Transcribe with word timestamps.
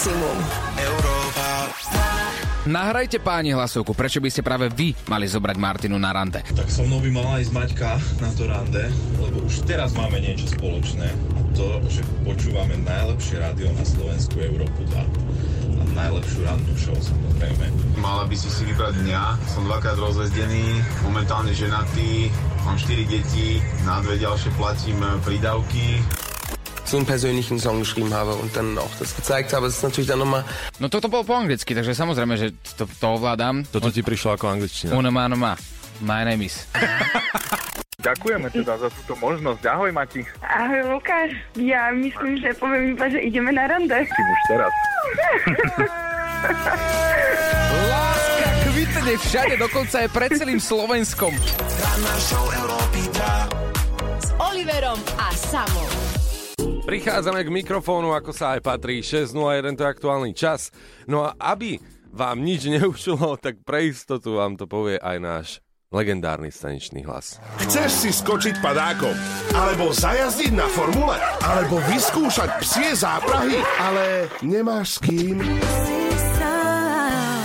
maximum. 0.00 0.38
Nahrajte 2.60 3.20
páni 3.20 3.52
hlasovku, 3.52 3.92
prečo 3.92 4.16
by 4.20 4.32
ste 4.32 4.40
práve 4.40 4.72
vy 4.72 4.96
mali 5.12 5.28
zobrať 5.28 5.56
Martinu 5.60 6.00
na 6.00 6.08
rande. 6.12 6.40
Tak 6.56 6.72
so 6.72 6.88
mnou 6.88 7.04
by 7.04 7.10
mala 7.12 7.36
ísť 7.40 7.52
Maťka 7.52 8.00
na 8.20 8.30
to 8.32 8.48
rande, 8.48 8.84
lebo 9.20 9.44
už 9.44 9.68
teraz 9.68 9.92
máme 9.92 10.20
niečo 10.24 10.48
spoločné. 10.48 11.08
A 11.08 11.40
to, 11.52 11.84
že 11.92 12.00
počúvame 12.24 12.80
najlepšie 12.80 13.44
rádio 13.44 13.68
na 13.76 13.84
Slovensku 13.84 14.40
Európu 14.40 14.88
2 14.88 15.04
a 15.80 15.82
najlepšiu 15.92 16.48
rannú 16.48 16.72
show 16.80 16.96
samozrejme. 16.96 17.68
Mala 18.00 18.24
by 18.24 18.36
si 18.36 18.48
si 18.48 18.64
vybrať 18.68 19.04
mňa, 19.04 19.36
som 19.52 19.68
dvakrát 19.68 20.00
rozvezdený, 20.00 20.80
momentálne 21.04 21.52
ženatý, 21.52 22.32
mám 22.64 22.80
4 22.80 23.04
deti, 23.04 23.60
na 23.84 24.00
dve 24.00 24.16
ďalšie 24.16 24.48
platím 24.56 25.00
prídavky. 25.24 26.00
So 26.90 26.96
einen 26.96 27.06
persönlichen 27.06 27.58
Song 27.58 27.78
geschrieben 27.78 28.12
habe 28.12 28.34
und 28.34 28.50
dann 28.56 28.76
auch 28.76 28.90
das 28.98 29.14
gezeigt 29.14 29.52
habe, 29.52 29.68
ist 29.68 29.82
natürlich 29.82 30.10
dann 30.10 30.18
nochmal... 30.18 30.42
No 30.82 30.88
toto 30.88 31.08
bolo 31.08 31.22
po 31.22 31.38
anglicky, 31.38 31.70
takže 31.70 31.94
samozrejme, 31.94 32.34
že 32.34 32.50
to, 32.74 32.90
to 32.90 33.06
ovládam. 33.06 33.62
Toto 33.70 33.94
ti 33.94 34.02
prišlo 34.02 34.34
ako 34.34 34.50
angličtina. 34.50 34.98
Una 34.98 35.14
mano 35.14 35.38
ma. 35.38 35.54
My 36.02 36.26
name 36.26 36.50
is. 36.50 36.66
Ďakujeme 38.00 38.50
teda 38.50 38.80
za 38.80 38.88
túto 38.90 39.14
možnosť. 39.22 39.62
Ahoj, 39.70 39.92
Mati. 39.92 40.24
Ahoj 40.42 40.98
Lukáš, 40.98 41.30
ja 41.60 41.94
myslím, 41.94 42.40
že 42.42 42.56
poviem 42.58 42.96
iba, 42.96 43.06
že 43.06 43.22
ideme 43.22 43.52
na 43.54 43.70
rande. 43.70 43.94
Ty 44.08 44.20
už 44.24 44.40
teraz. 44.50 44.72
Láska 47.92 48.50
kvitne 48.66 49.14
všade, 49.20 49.54
dokonca 49.60 49.96
aj 50.00 50.08
pred 50.10 50.30
celým 50.34 50.58
Slovenskom. 50.58 51.36
S 54.18 54.28
Oliverom 54.40 54.98
a 55.20 55.28
Samom. 55.36 56.19
Prichádzame 56.90 57.46
k 57.46 57.54
mikrofónu, 57.54 58.10
ako 58.10 58.34
sa 58.34 58.58
aj 58.58 58.66
patrí, 58.66 58.98
6.01 58.98 59.78
to 59.78 59.86
je 59.86 59.92
aktuálny 59.94 60.34
čas. 60.34 60.74
No 61.06 61.22
a 61.22 61.38
aby 61.38 61.78
vám 62.10 62.42
nič 62.42 62.66
neušlo, 62.66 63.38
tak 63.38 63.62
pre 63.62 63.94
istotu 63.94 64.42
vám 64.42 64.58
to 64.58 64.66
povie 64.66 64.98
aj 64.98 65.16
náš 65.22 65.46
legendárny 65.94 66.50
staničný 66.50 67.06
hlas. 67.06 67.38
Chceš 67.62 67.90
si 67.94 68.10
skočiť 68.10 68.58
padákom? 68.58 69.14
Alebo 69.54 69.94
zajazdiť 69.94 70.50
na 70.50 70.66
formule? 70.66 71.14
Alebo 71.46 71.78
vyskúšať 71.94 72.58
psie 72.58 72.90
záprahy? 72.98 73.62
Ale 73.78 74.26
nemáš 74.42 74.98
s 74.98 75.06
kým? 75.06 75.38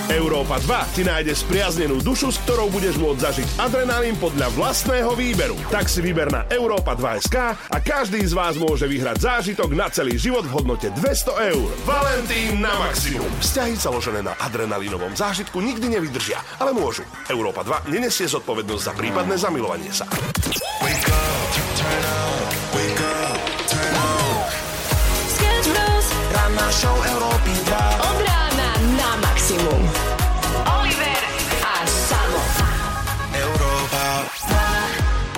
Európa 0.05 0.61
2 0.61 0.93
ti 0.93 1.01
nájde 1.01 1.33
spriaznenú 1.33 1.97
dušu, 1.97 2.29
s 2.29 2.37
ktorou 2.45 2.69
budeš 2.69 3.01
môcť 3.01 3.21
zažiť 3.25 3.47
adrenalín 3.57 4.13
podľa 4.21 4.53
vlastného 4.53 5.17
výberu. 5.17 5.57
Tak 5.73 5.89
si 5.89 5.97
vyber 5.97 6.29
na 6.29 6.45
Európa 6.53 6.93
2 6.93 7.25
SK 7.25 7.57
a 7.57 7.77
každý 7.81 8.21
z 8.21 8.37
vás 8.37 8.53
môže 8.53 8.85
vyhrať 8.85 9.25
zážitok 9.25 9.73
na 9.73 9.89
celý 9.89 10.21
život 10.21 10.45
v 10.45 10.53
hodnote 10.61 10.93
200 10.93 11.49
eur. 11.49 11.69
Valentín 11.89 12.61
na 12.61 12.69
maximum. 12.85 13.25
Vzťahy 13.41 13.73
založené 13.81 14.21
na 14.21 14.37
adrenalínovom 14.37 15.17
zážitku 15.17 15.57
nikdy 15.57 15.97
nevydržia, 15.97 16.37
ale 16.61 16.69
môžu. 16.69 17.01
Európa 17.25 17.65
2 17.65 17.89
nenesie 17.89 18.29
zodpovednosť 18.29 18.83
za 18.85 18.93
prípadné 18.93 19.41
zamilovanie 19.41 19.89
sa. 19.89 20.05
Sketch 25.33 25.67
Bros. 25.73 26.07
Ranná 26.29 26.67
show 26.69 26.93
Európy 26.93 27.53
2. 27.73 28.05
Od 28.05 28.34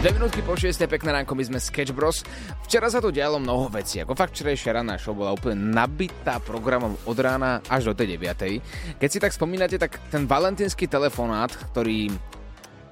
Dve 0.08 0.24
minútky 0.24 0.40
po 0.40 0.56
6. 0.56 0.88
pekné 0.88 1.12
ránko, 1.12 1.36
my 1.36 1.44
sme 1.44 1.60
Sketch 1.60 1.92
Bros. 1.92 2.24
Včera 2.64 2.88
sa 2.88 3.04
tu 3.04 3.12
dialo 3.12 3.44
mnoho 3.44 3.68
vecí, 3.68 4.00
ako 4.00 4.16
fakt 4.16 4.40
včerajšia 4.40 4.80
ranná 4.80 4.96
show 4.96 5.12
bola 5.12 5.36
úplne 5.36 5.60
nabitá 5.60 6.40
programom 6.40 6.96
od 7.04 7.18
rána 7.20 7.60
až 7.68 7.92
do 7.92 7.94
tej 8.00 8.16
9. 8.16 9.04
Keď 9.04 9.10
si 9.12 9.20
tak 9.20 9.36
spomínate, 9.36 9.76
tak 9.76 10.00
ten 10.08 10.24
valentínsky 10.24 10.88
telefonát, 10.88 11.52
ktorý 11.52 12.08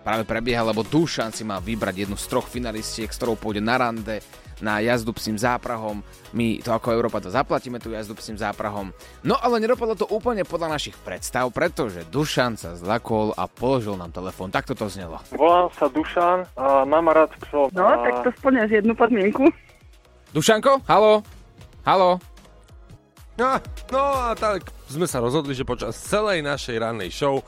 práve 0.04 0.28
prebieha, 0.28 0.68
lebo 0.68 0.84
Dušan 0.84 1.32
si 1.32 1.48
mal 1.48 1.64
vybrať 1.64 2.04
jednu 2.04 2.20
z 2.20 2.28
troch 2.28 2.52
finalistiek, 2.52 3.08
s 3.08 3.16
ktorou 3.16 3.40
pôjde 3.40 3.64
na 3.64 3.80
rande, 3.80 4.20
na 4.64 4.80
jazdu 4.80 5.12
psím 5.16 5.36
záprahom. 5.36 6.04
My 6.32 6.60
to 6.64 6.72
ako 6.72 6.96
Európa 6.96 7.20
to 7.20 7.32
zaplatíme, 7.32 7.80
tú 7.80 7.92
jazdu 7.92 8.16
psím 8.20 8.40
záprahom. 8.40 8.92
No 9.24 9.36
ale 9.40 9.60
nedopadlo 9.60 9.96
to 9.96 10.08
úplne 10.08 10.48
podľa 10.48 10.80
našich 10.80 10.96
predstav, 11.02 11.48
pretože 11.52 12.08
Dušan 12.08 12.56
sa 12.56 12.76
zlakol 12.80 13.36
a 13.36 13.48
položil 13.50 13.96
nám 14.00 14.16
telefón. 14.16 14.52
Takto 14.54 14.78
to 14.78 14.88
znelo. 14.88 15.20
Volám 15.36 15.68
sa 15.76 15.92
Dušan 15.92 16.48
a 16.56 16.84
mám 16.88 17.12
rád 17.12 17.32
psov. 17.48 17.72
No, 17.76 17.88
tak 18.04 18.24
to 18.24 18.30
splňaš 18.40 18.70
jednu 18.84 18.94
podmienku. 18.96 19.44
Dušanko, 20.36 20.84
halo? 20.88 21.24
Halo? 21.88 22.20
No, 23.36 23.60
no 23.92 24.04
a 24.16 24.32
tak 24.36 24.72
sme 24.88 25.08
sa 25.08 25.20
rozhodli, 25.20 25.52
že 25.52 25.68
počas 25.68 26.00
celej 26.00 26.40
našej 26.40 26.80
rannej 26.80 27.12
show 27.12 27.44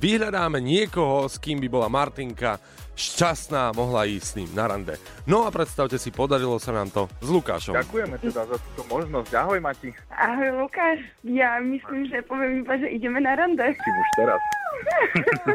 vyhľadáme 0.00 0.60
niekoho, 0.60 1.28
s 1.28 1.36
kým 1.40 1.60
by 1.60 1.68
bola 1.68 1.88
Martinka 1.88 2.60
šťastná, 2.98 3.70
mohla 3.78 4.10
ísť 4.10 4.26
s 4.26 4.34
ním 4.42 4.50
na 4.58 4.66
rande. 4.66 4.98
No 5.30 5.46
a 5.46 5.54
predstavte 5.54 5.94
si, 6.02 6.10
podarilo 6.10 6.58
sa 6.58 6.74
nám 6.74 6.90
to 6.90 7.06
s 7.22 7.28
Lukášom. 7.30 7.78
Ďakujeme 7.78 8.18
teda 8.18 8.42
za 8.50 8.56
túto 8.58 8.82
možnosť. 8.90 9.30
Ahoj, 9.38 9.62
Mati. 9.62 9.94
Ahoj 10.10 10.66
Lukáš, 10.66 10.98
ja 11.22 11.62
myslím, 11.62 12.10
že 12.10 12.26
poviem 12.26 12.66
iba, 12.66 12.74
že 12.74 12.90
ideme 12.90 13.22
na 13.22 13.38
rande. 13.38 13.62
Ty 13.62 13.88
už 13.94 14.08
teraz. 14.18 14.40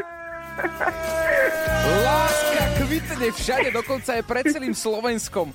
Láska 2.06 2.64
kvitne 2.80 3.28
všade, 3.34 3.68
dokonca 3.74 4.16
aj 4.16 4.22
pred 4.24 4.44
celým 4.48 4.72
Slovenskom. 4.72 5.50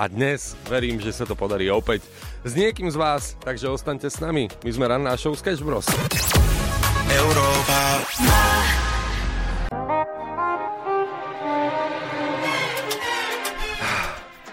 A 0.00 0.08
dnes 0.08 0.56
verím, 0.64 0.96
že 0.96 1.12
sa 1.12 1.28
to 1.28 1.36
podarí 1.36 1.68
opäť 1.68 2.00
s 2.40 2.56
niekým 2.56 2.88
z 2.88 2.96
vás, 2.96 3.36
takže 3.44 3.68
ostaňte 3.68 4.08
s 4.08 4.16
nami. 4.16 4.48
My 4.64 4.70
sme 4.72 4.88
ranná 4.88 5.12
show 5.20 5.36
Sketch 5.36 5.60
Bros. 5.60 5.84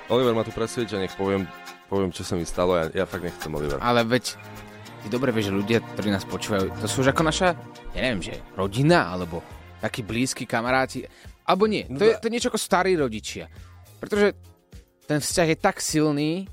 Oliver 0.08 0.34
ma 0.34 0.44
tu 0.48 0.56
presvieča, 0.56 1.04
nech 1.04 1.16
poviem, 1.20 1.44
poviem, 1.92 2.12
čo 2.16 2.24
sa 2.24 2.40
mi 2.40 2.48
stalo. 2.48 2.80
Ja, 2.80 3.04
ja 3.04 3.06
fakt 3.06 3.28
nechcem, 3.28 3.52
Oliver. 3.52 3.80
Ale 3.84 4.08
veď, 4.08 4.40
ty 5.04 5.08
dobre 5.12 5.36
vieš, 5.36 5.52
že 5.52 5.60
ľudia, 5.60 5.80
ktorí 5.84 6.10
nás 6.12 6.24
počúvajú, 6.24 6.72
to 6.80 6.88
sú 6.88 7.04
už 7.04 7.12
ako 7.12 7.28
naša, 7.28 7.56
ja 7.92 8.00
neviem, 8.00 8.24
že 8.24 8.40
rodina, 8.56 9.12
alebo 9.12 9.44
takí 9.84 10.02
blízki 10.02 10.48
kamaráti, 10.48 11.04
alebo 11.48 11.68
nie. 11.68 11.84
To 11.88 12.04
je, 12.04 12.14
to 12.20 12.28
je 12.28 12.34
niečo 12.34 12.50
ako 12.52 12.60
starí 12.60 12.96
rodičia. 12.96 13.48
Pretože 14.00 14.36
ten 15.08 15.20
vzťah 15.24 15.48
je 15.52 15.58
tak 15.58 15.80
silný 15.80 16.48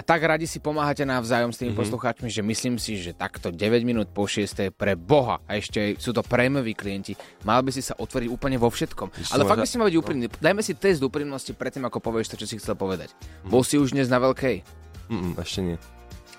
a 0.00 0.02
tak 0.02 0.24
radi 0.24 0.48
si 0.48 0.64
pomáhate 0.64 1.04
navzájom 1.04 1.52
s 1.52 1.60
tými 1.60 1.76
mm-hmm. 1.76 1.84
poslucháčmi, 1.84 2.32
že 2.32 2.40
myslím 2.40 2.80
si, 2.80 2.96
že 2.96 3.12
takto 3.12 3.52
9 3.52 3.84
minút 3.84 4.08
po 4.08 4.24
6 4.24 4.72
pre 4.72 4.96
Boha 4.96 5.44
a 5.44 5.60
ešte 5.60 6.00
sú 6.00 6.16
to 6.16 6.24
prémoví 6.24 6.72
klienti, 6.72 7.12
mal 7.44 7.60
by 7.60 7.68
si 7.68 7.84
sa 7.84 7.92
otvoriť 8.00 8.32
úplne 8.32 8.56
vo 8.56 8.72
všetkom. 8.72 9.12
Ešte 9.12 9.36
Ale 9.36 9.44
fakt 9.44 9.60
by 9.60 9.68
si 9.68 9.76
mal 9.76 9.92
byť 9.92 9.96
úprimný. 10.00 10.32
Dajme 10.40 10.64
si 10.64 10.72
test 10.72 11.04
úprimnosti 11.04 11.52
predtým, 11.52 11.84
ako 11.84 12.00
povieš 12.00 12.32
to, 12.32 12.40
čo 12.40 12.48
si 12.48 12.56
chcel 12.56 12.80
povedať. 12.80 13.12
Bol 13.44 13.60
si 13.60 13.76
už 13.76 13.92
dnes 13.92 14.08
na 14.08 14.16
veľkej? 14.16 14.64
Mm, 15.12 15.36
ešte 15.36 15.60
nie. 15.60 15.76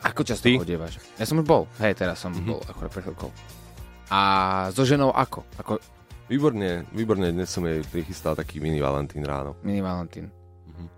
Ako 0.01 0.25
často 0.25 0.49
Ty? 0.49 0.57
chodievaš? 0.57 0.97
Ja 1.21 1.29
som 1.29 1.37
už 1.37 1.45
bol. 1.45 1.69
Hej, 1.77 2.01
teraz 2.01 2.17
som 2.17 2.33
mm-hmm. 2.33 2.49
bol 2.49 2.65
akorát 2.65 2.89
pred 2.89 3.05
chvíľkou. 3.05 3.29
A 4.09 4.19
so 4.73 4.81
ženou 4.89 5.13
ako? 5.13 5.45
Ako 5.61 5.77
Výborne, 6.31 6.87
výborne, 6.95 7.27
dnes 7.35 7.51
som 7.51 7.67
jej 7.67 7.83
prichystal 7.83 8.39
taký 8.39 8.63
mini 8.63 8.79
Valentín 8.79 9.21
ráno. 9.27 9.59
mini 9.67 9.83
Valentín. 9.83 10.31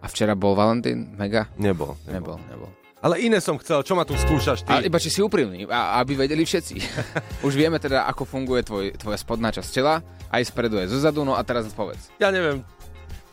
A 0.04 0.08
včera 0.08 0.38
bol 0.38 0.54
Valentín? 0.54 1.16
Mega? 1.18 1.50
Nebol, 1.58 1.98
Nebol, 2.08 2.38
nebol. 2.52 2.70
Ale 3.04 3.20
iné 3.20 3.44
som 3.44 3.60
chcel, 3.60 3.84
čo 3.84 4.00
ma 4.00 4.08
tu 4.08 4.16
skúšaš 4.16 4.64
ty? 4.64 4.72
Ale 4.72 4.88
iba 4.88 4.96
či 4.96 5.12
si 5.12 5.20
úprimný, 5.20 5.68
a, 5.68 6.00
aby 6.00 6.16
vedeli 6.16 6.48
všetci. 6.48 6.76
Už 7.48 7.52
vieme 7.60 7.76
teda, 7.76 8.08
ako 8.08 8.24
funguje 8.24 8.64
tvoj, 8.64 8.86
tvoja 8.96 9.20
spodná 9.20 9.52
časť 9.52 9.70
tela, 9.76 10.00
aj 10.32 10.48
spredu, 10.48 10.80
aj 10.80 10.88
zozadu, 10.88 11.28
no 11.28 11.36
a 11.36 11.44
teraz 11.44 11.68
povedz. 11.76 12.08
Ja 12.16 12.32
neviem. 12.32 12.64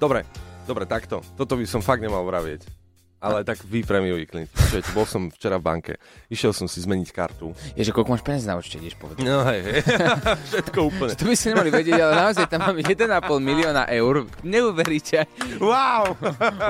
Dobre, 0.03 0.27
dobre, 0.67 0.91
takto. 0.91 1.23
Toto 1.39 1.55
by 1.55 1.71
som 1.71 1.87
fakt 1.87 2.03
nemal 2.03 2.27
vravieť. 2.27 2.80
Ale 3.21 3.45
tak 3.45 3.61
vy 3.69 3.85
prémiový 3.85 4.25
klient. 4.25 4.49
Počujete, 4.49 4.97
bol 4.97 5.05
som 5.05 5.29
včera 5.29 5.61
v 5.61 5.65
banke. 5.69 5.93
Išiel 6.33 6.57
som 6.57 6.65
si 6.65 6.81
zmeniť 6.81 7.13
kartu. 7.13 7.53
Je, 7.77 7.85
že 7.85 7.93
koľko 7.93 8.17
máš 8.17 8.25
peniaz 8.25 8.49
na 8.49 8.57
účte, 8.57 8.81
ideš 8.81 8.97
povedať. 8.97 9.21
No 9.29 9.45
hej, 9.45 9.61
hej. 9.61 9.81
Všetko 10.49 10.79
úplne. 10.89 11.13
To 11.13 11.29
by 11.29 11.37
ste 11.37 11.53
nemali 11.53 11.69
vedieť, 11.69 12.01
ale 12.01 12.13
naozaj 12.17 12.49
tam 12.49 12.65
mám 12.65 12.81
1,5 12.81 12.97
milióna 13.45 13.85
eur. 13.93 14.25
Neuveríte. 14.41 15.29
Wow! 15.61 16.17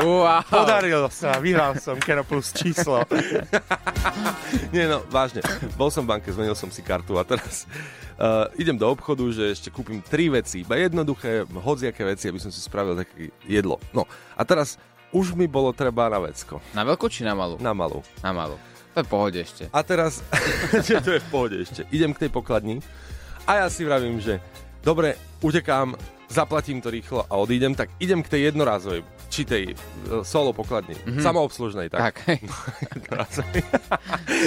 Wow. 0.02 0.42
Podarilo 0.50 1.06
sa, 1.06 1.38
vyhral 1.38 1.78
som 1.78 1.94
Kero 2.02 2.26
plus 2.26 2.50
číslo. 2.50 3.06
Nie 4.74 4.90
no, 4.90 5.06
vážne. 5.06 5.46
Bol 5.78 5.94
som 5.94 6.02
v 6.02 6.18
banke, 6.18 6.34
zmenil 6.34 6.58
som 6.58 6.66
si 6.66 6.82
kartu 6.82 7.14
a 7.14 7.22
teraz 7.22 7.62
uh, 8.18 8.50
idem 8.58 8.74
do 8.74 8.90
obchodu, 8.90 9.22
že 9.30 9.54
ešte 9.54 9.70
kúpim 9.70 10.02
tri 10.02 10.26
veci, 10.26 10.66
iba 10.66 10.74
jednoduché, 10.74 11.46
hodziaké 11.46 12.02
veci, 12.02 12.26
aby 12.26 12.42
som 12.42 12.50
si 12.50 12.58
spravil 12.58 12.98
také 12.98 13.30
jedlo. 13.46 13.78
No 13.94 14.02
a 14.34 14.42
teraz 14.42 14.82
už 15.10 15.34
mi 15.34 15.50
bolo 15.50 15.74
treba 15.74 16.06
na 16.06 16.22
vecko. 16.22 16.62
Na 16.74 16.86
veľkú 16.86 17.10
či 17.10 17.26
na 17.26 17.34
malú? 17.34 17.58
Na 17.58 17.74
malú. 17.74 18.02
Na 18.22 18.30
malú. 18.30 18.56
To 18.94 19.02
je 19.02 19.06
v 19.06 19.10
pohode 19.10 19.38
ešte. 19.38 19.70
A 19.70 19.86
teraz, 19.86 20.22
to 21.06 21.10
je 21.14 21.22
v 21.22 21.28
pohode 21.30 21.56
ešte, 21.62 21.86
idem 21.94 22.10
k 22.10 22.26
tej 22.26 22.30
pokladni 22.34 22.82
a 23.46 23.62
ja 23.62 23.66
si 23.70 23.86
vravím, 23.86 24.18
že 24.18 24.42
dobre, 24.82 25.14
utekám, 25.42 25.94
zaplatím 26.30 26.82
to 26.82 26.90
rýchlo 26.90 27.26
a 27.26 27.34
odídem, 27.38 27.74
tak 27.74 27.90
idem 28.02 28.22
k 28.22 28.30
tej 28.30 28.50
jednorázovej 28.50 29.02
či 29.30 29.46
tej 29.46 29.64
e, 29.70 29.74
solo 30.26 30.50
pokladni, 30.50 30.98
mm-hmm. 30.98 31.22
samoobslužnej, 31.22 31.86
tak. 31.86 32.18
Tak. 32.18 32.42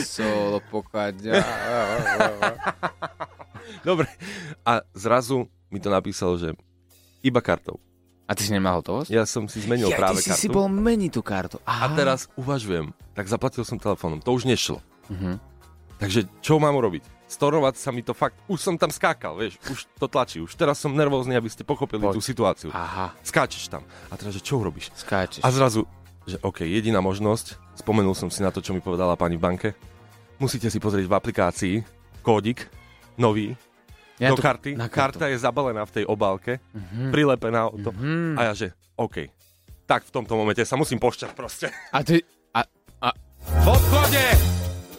Solo 0.04 0.60
pokladňa. 0.68 1.40
Dobre. 3.88 4.12
A 4.68 4.84
zrazu 4.92 5.48
mi 5.72 5.80
to 5.80 5.88
napísalo, 5.88 6.36
že 6.36 6.52
iba 7.24 7.40
kartou. 7.40 7.80
A 8.34 8.36
ty 8.36 8.44
si 8.44 8.52
nemal 8.52 8.82
hotovosť? 8.82 9.10
Ja 9.10 9.24
som 9.24 9.46
si 9.46 9.62
zmenil 9.62 9.88
ja, 9.88 9.96
práve 9.96 10.18
ty 10.20 10.26
si 10.26 10.30
kartu. 10.34 10.42
si 10.42 10.50
bol 10.50 10.66
meniť 10.66 11.12
tú 11.14 11.22
kartu. 11.22 11.58
A 11.64 11.86
Aha. 11.86 11.94
teraz 11.94 12.26
uvažujem, 12.34 12.90
tak 13.14 13.30
zaplatil 13.30 13.62
som 13.62 13.78
telefónom, 13.78 14.18
to 14.18 14.34
už 14.34 14.44
nešlo. 14.44 14.82
Mhm. 15.08 15.38
Takže 16.02 16.26
čo 16.42 16.58
mám 16.58 16.74
urobiť? 16.74 17.06
Storovať 17.24 17.80
sa 17.80 17.90
mi 17.90 18.02
to 18.02 18.12
fakt, 18.12 18.36
už 18.46 18.60
som 18.60 18.76
tam 18.76 18.90
skákal, 18.90 19.40
vieš, 19.40 19.56
už 19.66 19.86
to 19.96 20.06
tlačí, 20.06 20.38
už 20.38 20.54
teraz 20.54 20.78
som 20.78 20.92
nervózny, 20.92 21.34
aby 21.34 21.48
ste 21.48 21.64
pochopili 21.64 22.04
Poď. 22.04 22.14
tú 22.14 22.22
situáciu. 22.22 22.70
Aha, 22.70 23.16
Skáčeš 23.22 23.72
tam. 23.72 23.82
A 24.10 24.18
teraz, 24.18 24.34
že 24.34 24.42
čo 24.42 24.60
urobíš? 24.60 24.92
skáčeš. 24.94 25.40
A 25.40 25.50
zrazu, 25.50 25.88
že 26.26 26.38
OK, 26.42 26.62
jediná 26.62 27.00
možnosť, 27.00 27.58
spomenul 27.76 28.14
som 28.14 28.28
si 28.28 28.42
na 28.42 28.50
to, 28.50 28.60
čo 28.60 28.72
mi 28.72 28.80
povedala 28.80 29.16
pani 29.16 29.34
v 29.34 29.44
banke, 29.44 29.70
musíte 30.38 30.68
si 30.68 30.78
pozrieť 30.78 31.08
v 31.08 31.16
aplikácii 31.16 31.76
kódik, 32.20 32.68
nový, 33.16 33.56
Ja 34.16 34.30
do 34.30 34.38
to- 34.38 34.44
karty. 34.44 34.76
na 34.76 34.86
kartu. 34.86 35.18
Karta 35.18 35.26
je 35.28 35.38
zabalená 35.38 35.84
v 35.84 35.94
tej 35.94 36.06
obálke, 36.06 36.62
Mhm. 36.70 37.10
prilepená 37.10 37.66
o 37.66 37.76
to. 37.76 37.90
Mhm. 37.92 38.36
A 38.36 38.42
ja, 38.44 38.54
že 38.54 38.68
OK, 38.96 39.26
tak 39.84 40.04
v 40.04 40.12
tomto 40.12 40.34
momente 40.34 40.62
sa 40.62 40.76
musím 40.76 40.98
pošťať 40.98 41.32
proste. 41.32 41.68
A 41.90 42.00
ty... 42.00 42.22
A, 42.52 42.62
a 43.00 43.10
V 43.60 43.68
obchode! 43.68 44.24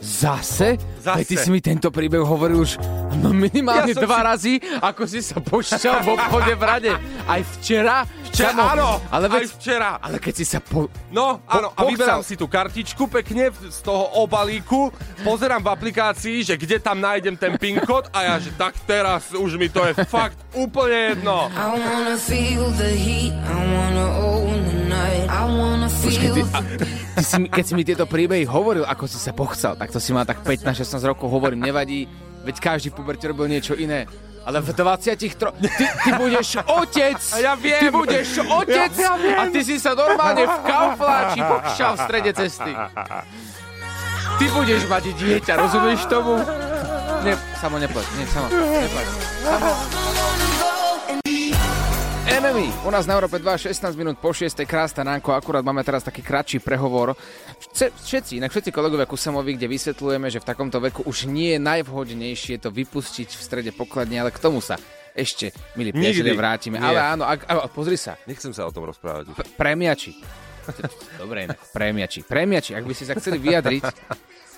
zase? 0.00 0.76
Zase. 0.98 1.16
Veď 1.16 1.26
ty 1.26 1.36
si 1.38 1.48
mi 1.48 1.60
tento 1.60 1.88
príbeh 1.88 2.20
hovoril 2.20 2.60
už 2.60 2.76
no 3.20 3.30
minimálne 3.30 3.92
Ja 3.92 4.02
dva 4.02 4.18
si- 4.18 4.26
razy, 4.26 4.52
ako 4.78 5.02
si 5.04 5.20
sa 5.20 5.38
pošťal 5.38 5.96
v 6.02 6.08
obchode 6.14 6.52
v 6.54 6.62
rade. 6.62 6.92
Aj 7.24 7.40
včera? 7.58 8.02
Včera, 8.24 8.50
Samo- 8.50 8.66
áno, 8.66 8.88
ale 9.08 9.26
veď, 9.30 9.42
aj 9.46 9.48
včera. 9.54 9.90
ale 10.02 10.16
keď 10.18 10.34
si 10.34 10.44
sa 10.44 10.58
po... 10.58 10.90
No, 11.14 11.38
áno, 11.46 11.70
a 11.70 11.78
pochcel. 11.78 11.90
vyberám 11.94 12.22
si 12.26 12.34
tú 12.34 12.50
kartičku 12.50 13.06
pekne 13.06 13.54
z 13.54 13.78
toho 13.78 14.10
obalíku, 14.18 14.90
pozerám 15.22 15.62
v 15.62 15.70
aplikácii, 15.70 16.42
že 16.42 16.58
kde 16.58 16.82
tam 16.82 16.98
nájdem 16.98 17.38
ten 17.38 17.54
PIN 17.54 17.78
kód 17.78 18.10
a 18.10 18.26
ja, 18.26 18.34
že 18.42 18.50
tak 18.58 18.74
teraz 18.82 19.30
už 19.30 19.54
mi 19.54 19.70
to 19.70 19.86
je 19.86 19.94
fakt 20.04 20.34
úplne 20.50 21.14
jedno. 21.14 21.46
Ty, 26.34 26.42
a, 26.50 26.60
ty 27.14 27.22
si, 27.22 27.34
keď 27.46 27.64
si 27.64 27.72
mi 27.72 27.84
tieto 27.84 28.04
príbehy 28.04 28.42
hovoril, 28.44 28.82
ako 28.82 29.06
si 29.06 29.16
sa 29.16 29.30
pochcel, 29.30 29.74
tak 29.74 29.88
to 29.88 29.98
si 29.98 30.10
mal 30.10 30.26
tak 30.26 30.42
15-16 30.42 30.74
rokov, 31.04 31.30
hovorím, 31.30 31.62
nevadí, 31.62 32.10
veď 32.44 32.56
každý 32.60 32.88
v 32.92 33.00
puberte 33.00 33.24
robil 33.24 33.48
niečo 33.48 33.72
iné. 33.74 34.04
Ale 34.44 34.60
v 34.60 34.76
23... 34.76 35.40
Ty, 35.40 35.84
ty 36.04 36.10
budeš 36.14 36.60
otec! 36.68 37.16
A 37.32 37.36
ja 37.40 37.52
viem. 37.56 37.80
Ty 37.80 37.88
budeš 37.88 38.28
otec! 38.44 38.92
Ja- 38.92 39.08
ja 39.08 39.14
viem. 39.16 39.36
a 39.40 39.42
ty 39.48 39.60
si 39.64 39.80
sa 39.80 39.96
normálne 39.96 40.44
v 40.44 40.56
kaufláči 40.62 41.40
pochšal 41.40 41.92
v 41.96 42.00
strede 42.04 42.30
cesty. 42.36 42.72
Ty 44.36 44.44
budeš 44.52 44.84
mať 44.84 45.04
dieťa, 45.16 45.52
rozumieš 45.56 46.04
tomu? 46.12 46.36
Nie, 47.24 47.40
samo 47.56 47.80
neplať, 47.80 48.04
nie, 48.20 48.26
samo, 48.28 48.52
neplať. 48.52 50.03
Enemy, 52.34 52.66
u 52.82 52.90
nás 52.90 53.06
na 53.06 53.14
Európe 53.14 53.38
2, 53.38 53.70
16 53.70 53.94
minút 53.94 54.18
po 54.18 54.34
6, 54.34 54.66
krásne 54.66 55.06
ránko, 55.06 55.38
akurát 55.38 55.62
máme 55.62 55.86
teraz 55.86 56.02
taký 56.02 56.18
kratší 56.18 56.58
prehovor. 56.58 57.14
Všetci, 57.78 58.42
inak 58.42 58.50
všetci 58.50 58.74
kolegovia 58.74 59.06
Kusamovi, 59.06 59.54
kde 59.54 59.70
vysvetľujeme, 59.70 60.26
že 60.26 60.42
v 60.42 60.48
takomto 60.50 60.82
veku 60.82 61.06
už 61.06 61.30
nie 61.30 61.54
je 61.54 61.62
najvhodnejšie 61.62 62.58
to 62.58 62.74
vypustiť 62.74 63.30
v 63.30 63.38
strede 63.38 63.70
pokladne, 63.70 64.18
ale 64.18 64.34
k 64.34 64.42
tomu 64.42 64.58
sa 64.58 64.74
ešte, 65.14 65.54
milí 65.78 65.94
priatelia, 65.94 66.34
vrátime. 66.34 66.82
Nie. 66.82 66.90
Ale 66.90 67.00
áno, 67.14 67.22
ak, 67.22 67.46
a, 67.46 67.70
pozri 67.70 67.94
sa, 67.94 68.18
Nechcem 68.26 68.50
sa 68.50 68.66
o 68.66 68.74
tom 68.74 68.82
rozprávať. 68.90 69.30
P- 69.30 69.54
Premiači. 69.54 70.18
Dobre, 71.22 71.46
premiači. 71.70 72.26
Premiači, 72.26 72.74
ak 72.74 72.82
by 72.82 72.94
ste 72.98 73.06
sa 73.06 73.14
chceli 73.14 73.38
vyjadriť 73.38 73.84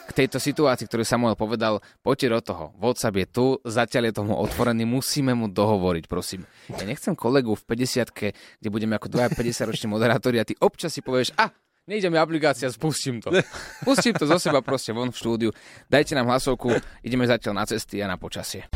k 0.06 0.10
tejto 0.14 0.38
situácii, 0.38 0.86
ktorú 0.86 1.02
Samuel 1.02 1.34
povedal, 1.34 1.82
poďte 2.00 2.28
do 2.30 2.40
toho. 2.40 2.64
WhatsApp 2.78 3.18
je 3.18 3.26
tu, 3.26 3.46
zatiaľ 3.66 4.08
je 4.08 4.14
tomu 4.22 4.38
otvorený, 4.38 4.86
musíme 4.86 5.34
mu 5.34 5.50
dohovoriť, 5.50 6.04
prosím. 6.06 6.46
Ja 6.70 6.86
nechcem 6.86 7.18
kolegu 7.18 7.58
v 7.58 7.66
50 7.66 8.14
kde 8.62 8.68
budeme 8.70 8.94
ako 8.94 9.10
dvaja 9.10 9.34
50-roční 9.34 9.90
moderátori 9.90 10.38
a 10.38 10.46
ty 10.46 10.54
občas 10.62 10.94
si 10.94 11.02
povieš, 11.02 11.34
a 11.34 11.50
nejde 11.90 12.06
mi 12.06 12.18
aplikácia, 12.18 12.70
spustím 12.70 13.18
to. 13.18 13.34
Pustím 13.82 14.14
to 14.14 14.30
zo 14.30 14.38
seba 14.38 14.62
proste 14.62 14.94
von 14.94 15.10
v 15.10 15.18
štúdiu. 15.18 15.50
Dajte 15.90 16.14
nám 16.14 16.30
hlasovku, 16.30 16.70
ideme 17.02 17.26
zatiaľ 17.26 17.62
na 17.62 17.64
cesty 17.66 17.98
a 17.98 18.06
na 18.06 18.14
počasie. 18.14 18.70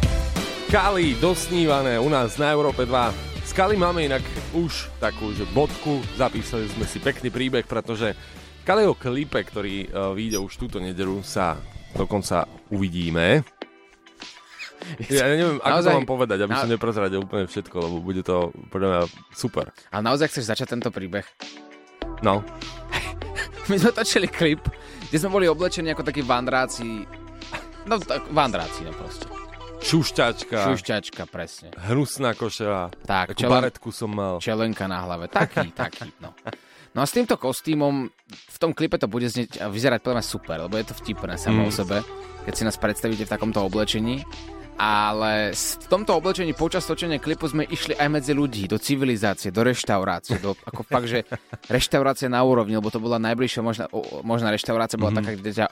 Kali 0.70 1.18
dosnívané 1.18 1.98
u 1.98 2.06
nás 2.06 2.38
na 2.38 2.54
Európe 2.54 2.86
2. 2.86 3.46
S 3.46 3.50
Kali 3.50 3.74
máme 3.74 4.06
inak 4.06 4.22
už 4.54 4.86
takú, 5.02 5.34
že 5.34 5.42
bodku, 5.50 5.98
zapísali 6.14 6.70
sme 6.70 6.86
si 6.86 7.02
pekný 7.02 7.34
príbeh, 7.34 7.66
pretože 7.66 8.14
Kaliho 8.62 8.94
klipe, 8.94 9.40
ktorý 9.40 9.74
uh, 9.86 10.12
vyjde 10.12 10.38
už 10.38 10.52
túto 10.56 10.78
nedelu, 10.78 11.20
sa 11.20 11.56
dokonca 11.92 12.44
uvidíme. 12.68 13.42
Ja 15.06 15.26
neviem, 15.26 15.58
ako 15.58 15.68
Naozaj- 15.76 15.92
to 15.92 15.98
mám 15.98 16.08
povedať, 16.08 16.38
aby 16.40 16.52
na- 16.52 16.60
som 16.60 16.70
neprezradil 16.70 17.20
úplne 17.20 17.44
všetko, 17.44 17.76
lebo 17.78 17.96
bude 17.98 18.22
to 18.22 18.36
podľa 18.68 18.88
mňa 18.88 19.00
super. 19.30 19.68
Ale 19.90 20.02
naozaj 20.02 20.28
chceš 20.28 20.48
začať 20.48 20.72
tento 20.72 20.88
príbeh? 20.88 21.24
No, 22.22 22.40
My 23.68 23.76
sme 23.76 23.92
točili 23.92 24.26
klip, 24.26 24.60
kde 25.04 25.16
sme 25.16 25.30
boli 25.30 25.46
oblečení 25.46 25.90
ako 25.90 26.02
takí 26.02 26.20
vandráci. 26.20 27.04
No 27.82 27.96
tak 27.96 28.28
vandráci, 28.28 28.82
no 28.82 28.92
proste. 28.92 29.24
šušťačka, 29.80 30.58
Šušťačka, 30.66 31.22
presne. 31.24 31.72
hnusná 31.82 32.32
košela, 32.32 32.92
Tak, 33.00 33.32
čelen- 33.34 33.52
baretku 33.62 33.88
som 33.88 34.10
mal. 34.10 34.36
Čelenka 34.38 34.84
na 34.84 35.00
hlave. 35.00 35.26
Taký, 35.26 35.72
taký, 35.72 36.12
no. 36.20 36.36
No 36.90 37.02
a 37.02 37.06
s 37.06 37.14
týmto 37.14 37.38
kostýmom 37.38 38.10
v 38.28 38.58
tom 38.58 38.74
klipe 38.74 38.98
to 38.98 39.06
bude 39.06 39.24
znieť 39.24 39.62
a 39.62 39.70
vyzerať 39.70 40.02
podľa 40.02 40.16
mňa 40.18 40.26
super, 40.26 40.56
lebo 40.58 40.74
je 40.74 40.86
to 40.90 40.94
vtipné 40.96 41.38
samo 41.38 41.62
Mm. 41.62 41.68
o 41.68 41.72
sebe, 41.72 41.96
keď 42.42 42.52
si 42.52 42.66
nás 42.66 42.74
predstavíte 42.76 43.24
v 43.24 43.32
takomto 43.32 43.62
oblečení. 43.62 44.26
Ale 44.74 45.52
v 45.52 45.86
tomto 45.92 46.16
oblečení 46.16 46.56
počas 46.56 46.88
točenia 46.88 47.20
klipu 47.20 47.44
sme 47.44 47.68
išli 47.68 47.92
aj 47.94 48.08
medzi 48.08 48.32
ľudí, 48.32 48.64
do 48.64 48.80
civilizácie, 48.80 49.52
do 49.52 49.60
reštaurácie, 49.60 50.40
do, 50.40 50.56
ako 50.56 50.80
fakt, 50.82 51.04
že 51.04 51.28
reštaurácia 51.68 52.32
na 52.32 52.40
úrovni, 52.40 52.80
lebo 52.80 52.88
to 52.88 52.96
bola 52.96 53.20
najbližšia 53.20 53.60
možná, 53.60 53.84
možná 54.24 54.48
reštaurácia, 54.48 54.96
bola 54.96 55.12
Mhm. 55.12 55.18
taká, 55.20 55.30
kde 55.36 55.52
ťa 55.52 55.66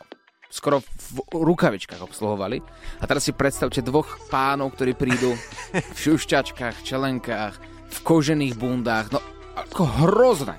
skoro 0.53 0.85
v 0.85 1.09
rukavičkách 1.33 2.05
obsluhovali. 2.05 2.61
A 3.01 3.09
teraz 3.09 3.25
si 3.25 3.33
predstavte 3.33 3.81
dvoch 3.81 4.29
pánov, 4.29 4.77
ktorí 4.77 4.93
prídu 4.93 5.33
v 5.73 5.97
šušťačkách, 5.97 6.85
čelenkách, 6.85 7.55
v 7.89 7.99
kožených 8.05 8.61
bundách, 8.61 9.09
no 9.09 9.25
ako 9.57 9.83
hrozné. 10.05 10.57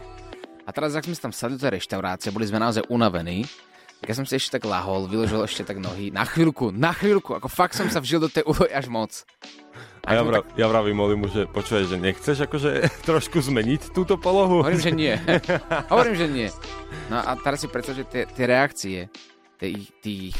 A 0.69 0.73
teraz, 0.73 0.93
ak 0.93 1.01
sme 1.01 1.17
tam 1.17 1.33
sadli 1.33 1.57
do 1.57 1.65
tej 1.65 1.81
reštaurácie, 1.81 2.29
boli 2.29 2.45
sme 2.45 2.61
naozaj 2.61 2.85
unavení, 2.93 3.41
tak 4.05 4.13
ja 4.13 4.15
som 4.21 4.29
si 4.29 4.37
ešte 4.37 4.61
tak 4.61 4.69
lahol, 4.69 5.09
vyložil 5.09 5.41
ešte 5.41 5.65
tak 5.65 5.81
nohy, 5.81 6.13
na 6.13 6.21
chvíľku, 6.29 6.69
na 6.69 6.93
chvíľku, 6.93 7.33
ako 7.33 7.49
fakt 7.49 7.73
som 7.73 7.89
sa 7.89 7.97
vžil 7.97 8.21
do 8.21 8.29
tej 8.29 8.45
úlohy 8.45 8.69
až 8.69 8.85
moc. 8.85 9.25
A 10.05 10.13
ja, 10.13 10.21
vrav, 10.21 10.45
ja 10.53 10.69
vravím 10.69 11.01
Olimu, 11.01 11.25
že 11.33 11.49
počuješ, 11.49 11.89
že 11.89 11.97
nechceš 11.97 12.45
akože 12.45 12.85
trošku 13.09 13.41
zmeniť 13.41 13.97
túto 13.97 14.21
polohu? 14.21 14.61
Hovorím, 14.61 14.85
že 14.85 14.93
nie. 14.93 15.17
Hovorím, 15.91 16.15
že 16.21 16.27
nie. 16.29 16.47
No 17.09 17.17
a 17.17 17.33
teraz 17.41 17.65
si 17.65 17.67
predstav, 17.67 17.97
že 17.97 18.05
tie, 18.05 18.29
tie 18.29 18.45
reakcie 18.45 19.09
tých, 19.57 19.89
tých 20.05 20.37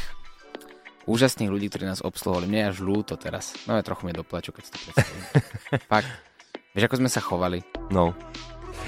úžasných 1.10 1.50
ľudí, 1.50 1.74
ktorí 1.74 1.90
nás 1.90 2.06
obsluhovali, 2.06 2.46
mne 2.46 2.70
je 2.70 2.70
až 2.70 2.78
ľúto 2.86 3.18
teraz. 3.18 3.58
No 3.66 3.74
ja 3.74 3.82
trochu 3.82 4.06
mi 4.06 4.14
doplaču, 4.14 4.54
keď 4.54 4.62
si 4.62 4.72
to 4.72 4.78
predstavím. 4.78 5.24
Fakt. 5.92 6.10
Vieš, 6.78 6.86
ako 6.86 7.00
sme 7.02 7.10
sa 7.10 7.18
chovali? 7.18 7.66
No. 7.90 8.14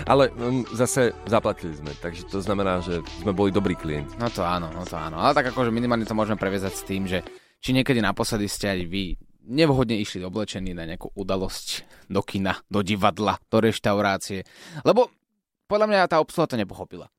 Ale 0.05 0.33
um, 0.33 0.65
zase 0.73 1.13
zaplatili 1.29 1.75
sme, 1.77 1.91
takže 1.97 2.25
to 2.29 2.41
znamená, 2.41 2.81
že 2.81 3.01
sme 3.21 3.33
boli 3.35 3.53
dobrí 3.53 3.77
klienti. 3.77 4.17
No 4.17 4.29
to 4.31 4.41
áno, 4.41 4.73
no 4.73 4.85
to 4.85 4.97
áno. 4.97 5.21
Ale 5.21 5.37
tak 5.37 5.53
akože 5.53 5.69
minimálne 5.69 6.07
to 6.07 6.17
môžeme 6.17 6.39
previazať 6.39 6.73
s 6.73 6.87
tým, 6.87 7.05
že 7.05 7.21
či 7.61 7.75
niekedy 7.77 8.01
naposledy 8.01 8.49
ste 8.49 8.73
aj 8.73 8.81
vy 8.89 9.03
nevhodne 9.51 9.97
išli 9.97 10.21
oblečení 10.21 10.73
na 10.73 10.85
nejakú 10.85 11.13
udalosť 11.13 11.67
do 12.09 12.21
kina, 12.21 12.57
do 12.69 12.85
divadla, 12.85 13.37
do 13.49 13.57
reštaurácie. 13.61 14.45
Lebo 14.85 15.09
podľa 15.65 15.87
mňa 15.89 16.11
tá 16.11 16.17
obsluha 16.21 16.49
to 16.49 16.57
nepochopila. 16.57 17.09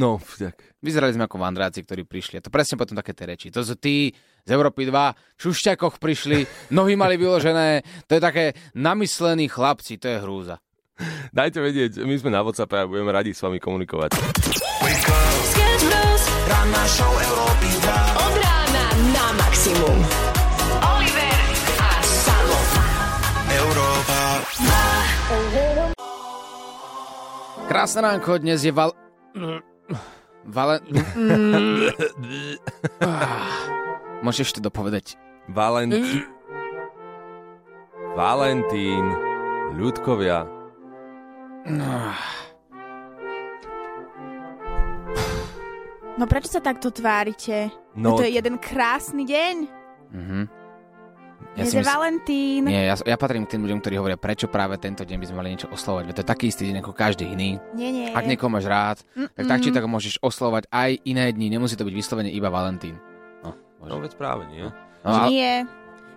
No, 0.00 0.16
tak. 0.40 0.56
Vyzerali 0.80 1.12
sme 1.12 1.28
ako 1.28 1.36
vandráci, 1.36 1.84
ktorí 1.84 2.08
prišli. 2.08 2.40
A 2.40 2.44
to 2.44 2.48
presne 2.48 2.80
potom 2.80 2.96
také 2.96 3.12
tie 3.12 3.28
reči. 3.28 3.52
To 3.52 3.60
sú 3.60 3.76
tí 3.76 4.14
z 4.46 4.50
Európy 4.50 4.88
2, 4.88 5.36
v 5.36 5.40
šušťakoch 5.44 6.00
prišli, 6.00 6.72
nohy 6.72 6.96
mali 6.96 7.20
vyložené. 7.20 7.84
To 8.08 8.16
je 8.16 8.22
také 8.22 8.44
namyslení 8.72 9.52
chlapci, 9.52 10.00
to 10.00 10.08
je 10.08 10.22
hrúza. 10.24 10.56
Dajte 11.30 11.58
vedieť, 11.62 12.02
my 12.04 12.14
sme 12.18 12.30
na 12.34 12.44
WhatsApp 12.44 12.72
a 12.76 12.88
budeme 12.88 13.12
radi 13.14 13.32
s 13.32 13.40
vami 13.40 13.56
komunikovať. 13.62 14.16
Ranná 16.50 16.84
show 16.90 17.14
Európy 17.14 17.70
2. 17.78 18.24
Od 18.26 18.34
rána 18.42 18.84
na 19.14 19.26
maximum. 19.38 19.98
Oliver 20.82 21.40
a 21.78 21.90
Salo. 22.02 22.60
Európa 23.48 24.20
Krásne 27.70 28.02
ránko, 28.02 28.42
dnes 28.42 28.66
je 28.66 28.74
Val... 28.74 28.90
Valen... 30.42 30.82
Môžeš 34.26 34.58
to 34.58 34.60
dopovedať. 34.60 35.14
Valent... 35.46 35.94
Valentín, 38.18 39.06
ľudkovia. 39.78 40.59
No. 41.68 42.16
no 46.16 46.24
prečo 46.24 46.48
sa 46.48 46.60
takto 46.64 46.88
tvárite? 46.88 47.68
No, 47.96 48.16
to 48.16 48.24
je 48.24 48.36
jeden 48.38 48.56
krásny 48.56 49.28
deň. 49.28 49.56
Mhm. 50.10 50.40
Ja 51.58 51.66
je 51.66 51.82
Valentín. 51.82 52.70
Nie, 52.70 52.86
ja, 52.86 52.94
ja 52.94 53.16
patrím 53.18 53.42
k 53.42 53.58
tým 53.58 53.66
ľuďom, 53.66 53.82
ktorí 53.82 53.98
hovoria, 53.98 54.14
prečo 54.14 54.46
práve 54.46 54.78
tento 54.78 55.02
deň 55.02 55.18
by 55.18 55.26
sme 55.26 55.36
mali 55.42 55.48
niečo 55.50 55.66
oslovať. 55.66 56.04
Veď 56.06 56.14
to 56.14 56.22
je 56.22 56.30
taký 56.30 56.44
istý 56.46 56.62
deň 56.70 56.78
ako 56.78 56.92
každý 56.94 57.26
iný. 57.26 57.58
Nie, 57.74 57.90
nie. 57.90 58.08
Ak 58.14 58.22
niekoho 58.22 58.52
máš 58.52 58.70
rád, 58.70 59.02
Mm-mm. 59.18 59.34
tak 59.34 59.44
tak 59.50 59.58
či 59.58 59.74
tak 59.74 59.82
môžeš 59.82 60.22
oslovať 60.22 60.70
aj 60.70 61.02
iné 61.02 61.26
dni. 61.34 61.50
Nemusí 61.50 61.74
to 61.74 61.82
byť 61.82 61.94
vyslovene 61.96 62.30
iba 62.30 62.54
Valentín. 62.54 63.02
No, 63.42 63.58
môže. 63.82 63.90
no 63.90 63.96
veď 63.98 64.12
práve 64.14 64.46
nie. 64.46 64.70
No, 65.02 65.10
a... 65.10 65.26
Nie. 65.26 65.66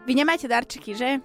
Vy 0.05 0.13
nemáte 0.13 0.45
darčeky, 0.45 0.93
že? 0.93 1.17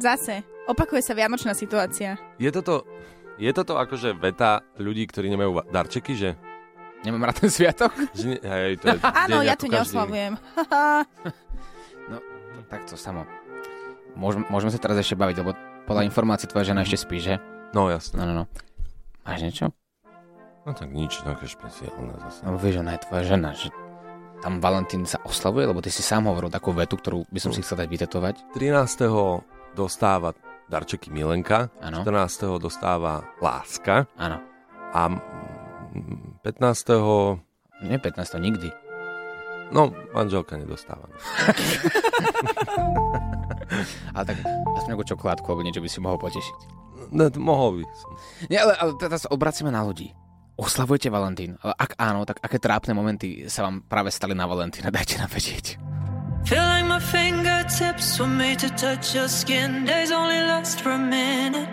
Zase. 0.00 0.40
Opakuje 0.64 1.04
sa 1.04 1.12
vianočná 1.12 1.52
situácia. 1.52 2.16
Je 2.40 2.48
toto 2.48 2.88
je 3.38 3.50
toto 3.50 3.78
akože 3.78 4.14
veta 4.14 4.62
ľudí, 4.78 5.06
ktorí 5.10 5.30
nemajú 5.30 5.66
darčeky, 5.70 6.14
že? 6.14 6.30
nemám 7.04 7.28
rád 7.30 7.44
ten 7.44 7.50
sviatok? 7.52 7.92
že 8.16 8.40
hej, 8.40 8.80
to 8.80 8.96
je 8.96 8.98
Áno, 9.28 9.44
ja 9.44 9.54
tu 9.54 9.68
neoslavujem. 9.68 10.34
No, 12.04 12.20
tak 12.68 12.84
to 12.84 13.00
samo. 13.00 13.24
Môžeme, 14.12 14.44
môžeme 14.52 14.68
sa 14.68 14.76
teraz 14.76 15.00
ešte 15.00 15.16
baviť, 15.16 15.40
lebo 15.40 15.56
podľa 15.88 16.04
informácií 16.04 16.44
tvoja 16.52 16.68
žena 16.68 16.84
ešte 16.84 17.00
spí, 17.00 17.16
že? 17.16 17.40
No 17.72 17.88
jasné. 17.88 18.20
No, 18.20 18.28
no, 18.28 18.34
no. 18.36 18.44
Máš 19.24 19.40
niečo? 19.40 19.64
No 20.68 20.76
tak 20.76 20.92
nič, 20.92 21.24
také 21.24 21.48
špeciálne 21.48 22.12
zase. 22.28 22.44
No 22.44 22.60
vieš, 22.60 22.84
ona 22.84 22.92
je 22.92 23.08
tvoja 23.08 23.24
žena, 23.24 23.56
že 23.56 23.72
tam 24.44 24.60
Valentín 24.60 25.08
sa 25.08 25.16
oslavuje, 25.24 25.64
lebo 25.64 25.80
ty 25.80 25.88
si 25.88 26.04
sám 26.04 26.28
hovoril 26.28 26.52
takú 26.52 26.76
vetu, 26.76 27.00
ktorú 27.00 27.24
by 27.32 27.40
som 27.40 27.56
si 27.56 27.64
chcel 27.64 27.80
dať 27.80 27.88
vytetovať. 27.88 28.52
13. 28.52 29.72
dostáva 29.72 30.36
darčeky 30.68 31.12
Milenka, 31.12 31.68
Áno. 31.80 32.02
14. 32.02 32.60
dostáva 32.60 33.24
Láska 33.38 34.08
Áno. 34.16 34.40
a 34.92 35.02
mm, 35.92 36.40
15. 36.42 37.84
Nie 37.84 37.98
15, 38.00 38.40
nikdy. 38.40 38.72
No, 39.72 39.90
manželka 40.12 40.56
nedostáva. 40.60 41.08
Ale 44.14 44.24
tak 44.24 44.38
aspoň 44.44 44.88
nejakú 44.94 45.04
čokoládku 45.08 45.46
alebo 45.48 45.64
niečo 45.64 45.82
by 45.82 45.88
si 45.90 45.98
mohol 45.98 46.18
potešiť. 46.20 46.58
No, 47.10 47.28
mohol 47.40 47.80
by 47.80 47.84
som. 47.98 48.10
Nie, 48.48 48.64
ale, 48.64 48.74
ale 48.78 48.96
teraz 48.96 49.26
obracíme 49.28 49.70
na 49.70 49.84
ľudí. 49.84 50.10
Oslavujete 50.54 51.10
Valentín? 51.10 51.58
Ale 51.60 51.74
ak 51.74 51.98
áno, 51.98 52.22
tak 52.22 52.38
aké 52.38 52.62
trápne 52.62 52.94
momenty 52.94 53.50
sa 53.50 53.66
vám 53.66 53.82
práve 53.82 54.14
stali 54.14 54.32
na 54.38 54.46
Valentína? 54.46 54.94
Dajte 54.94 55.18
nám 55.18 55.30
vedieť. 55.34 55.78
Feel 56.44 56.58
like 56.58 56.84
my 56.84 57.00
fingertips 57.00 58.18
were 58.20 58.26
made 58.26 58.58
to 58.58 58.68
touch 58.68 59.14
your 59.14 59.28
skin. 59.28 59.86
Days 59.86 60.12
only 60.12 60.40
last 60.40 60.82
for 60.82 60.90
a 60.90 60.98
minute. 60.98 61.68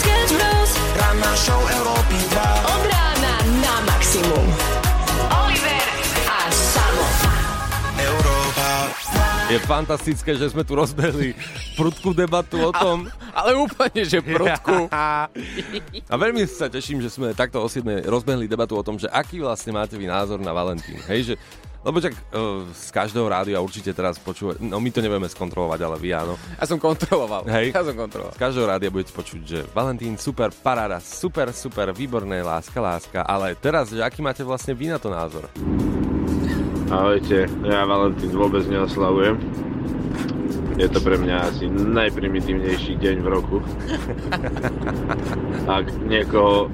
Sketch 0.00 0.32
Bros. 0.34 0.72
Ranná 0.98 1.32
show 1.36 1.60
Európy 1.78 2.18
2. 2.34 2.34
Od 2.34 2.34
rána 2.34 2.53
Je 9.44 9.60
fantastické, 9.60 10.32
že 10.40 10.48
sme 10.48 10.64
tu 10.64 10.72
rozbehli 10.72 11.36
prudkú 11.76 12.16
debatu 12.16 12.64
o 12.64 12.72
tom. 12.72 13.04
Ale 13.36 13.52
úplne, 13.52 14.00
že 14.00 14.24
prudku. 14.24 14.88
A 16.12 16.14
veľmi 16.16 16.48
sa 16.48 16.72
teším, 16.72 17.04
že 17.04 17.12
sme 17.12 17.36
takto 17.36 17.60
o 17.60 17.68
7 17.68 18.08
rozbehli 18.08 18.48
debatu 18.48 18.72
o 18.72 18.80
tom, 18.80 18.96
že 18.96 19.04
aký 19.12 19.44
vlastne 19.44 19.76
máte 19.76 20.00
vy 20.00 20.08
názor 20.08 20.40
na 20.40 20.56
Valentín. 20.56 20.96
Hej, 21.04 21.20
že 21.32 21.34
lebo 21.84 22.00
čak 22.00 22.16
uh, 22.16 22.64
z 22.72 22.88
každého 22.96 23.28
rádia 23.28 23.60
určite 23.60 23.92
teraz 23.92 24.16
počúvať, 24.16 24.56
no 24.64 24.80
my 24.80 24.88
to 24.88 25.04
nevieme 25.04 25.28
skontrolovať, 25.28 25.80
ale 25.84 25.96
vy 26.00 26.16
áno. 26.16 26.40
Ja 26.56 26.64
som 26.64 26.80
kontroloval. 26.80 27.44
Hej. 27.44 27.76
Ja 27.76 27.84
som 27.84 27.92
kontroloval. 27.92 28.32
Z 28.32 28.40
každého 28.40 28.64
rádia 28.64 28.88
budete 28.88 29.12
počuť, 29.12 29.40
že 29.44 29.58
Valentín, 29.76 30.16
super, 30.16 30.48
paráda, 30.48 30.96
super, 31.04 31.52
super, 31.52 31.92
výborné, 31.92 32.40
láska, 32.40 32.80
láska, 32.80 33.20
ale 33.28 33.52
teraz, 33.60 33.92
že 33.92 34.00
aký 34.00 34.24
máte 34.24 34.40
vlastne 34.40 34.72
vy 34.72 34.88
na 34.88 34.96
to 34.96 35.12
názor? 35.12 35.44
Ahojte, 36.92 37.48
ja 37.64 37.88
Valentín 37.88 38.36
vôbec 38.36 38.68
neoslavujem. 38.68 39.40
Je 40.76 40.84
to 40.90 41.00
pre 41.00 41.16
mňa 41.16 41.36
asi 41.48 41.64
najprimitívnejší 41.70 43.00
deň 43.00 43.16
v 43.24 43.28
roku. 43.30 43.56
Ak 45.80 45.88
niekoho 46.04 46.68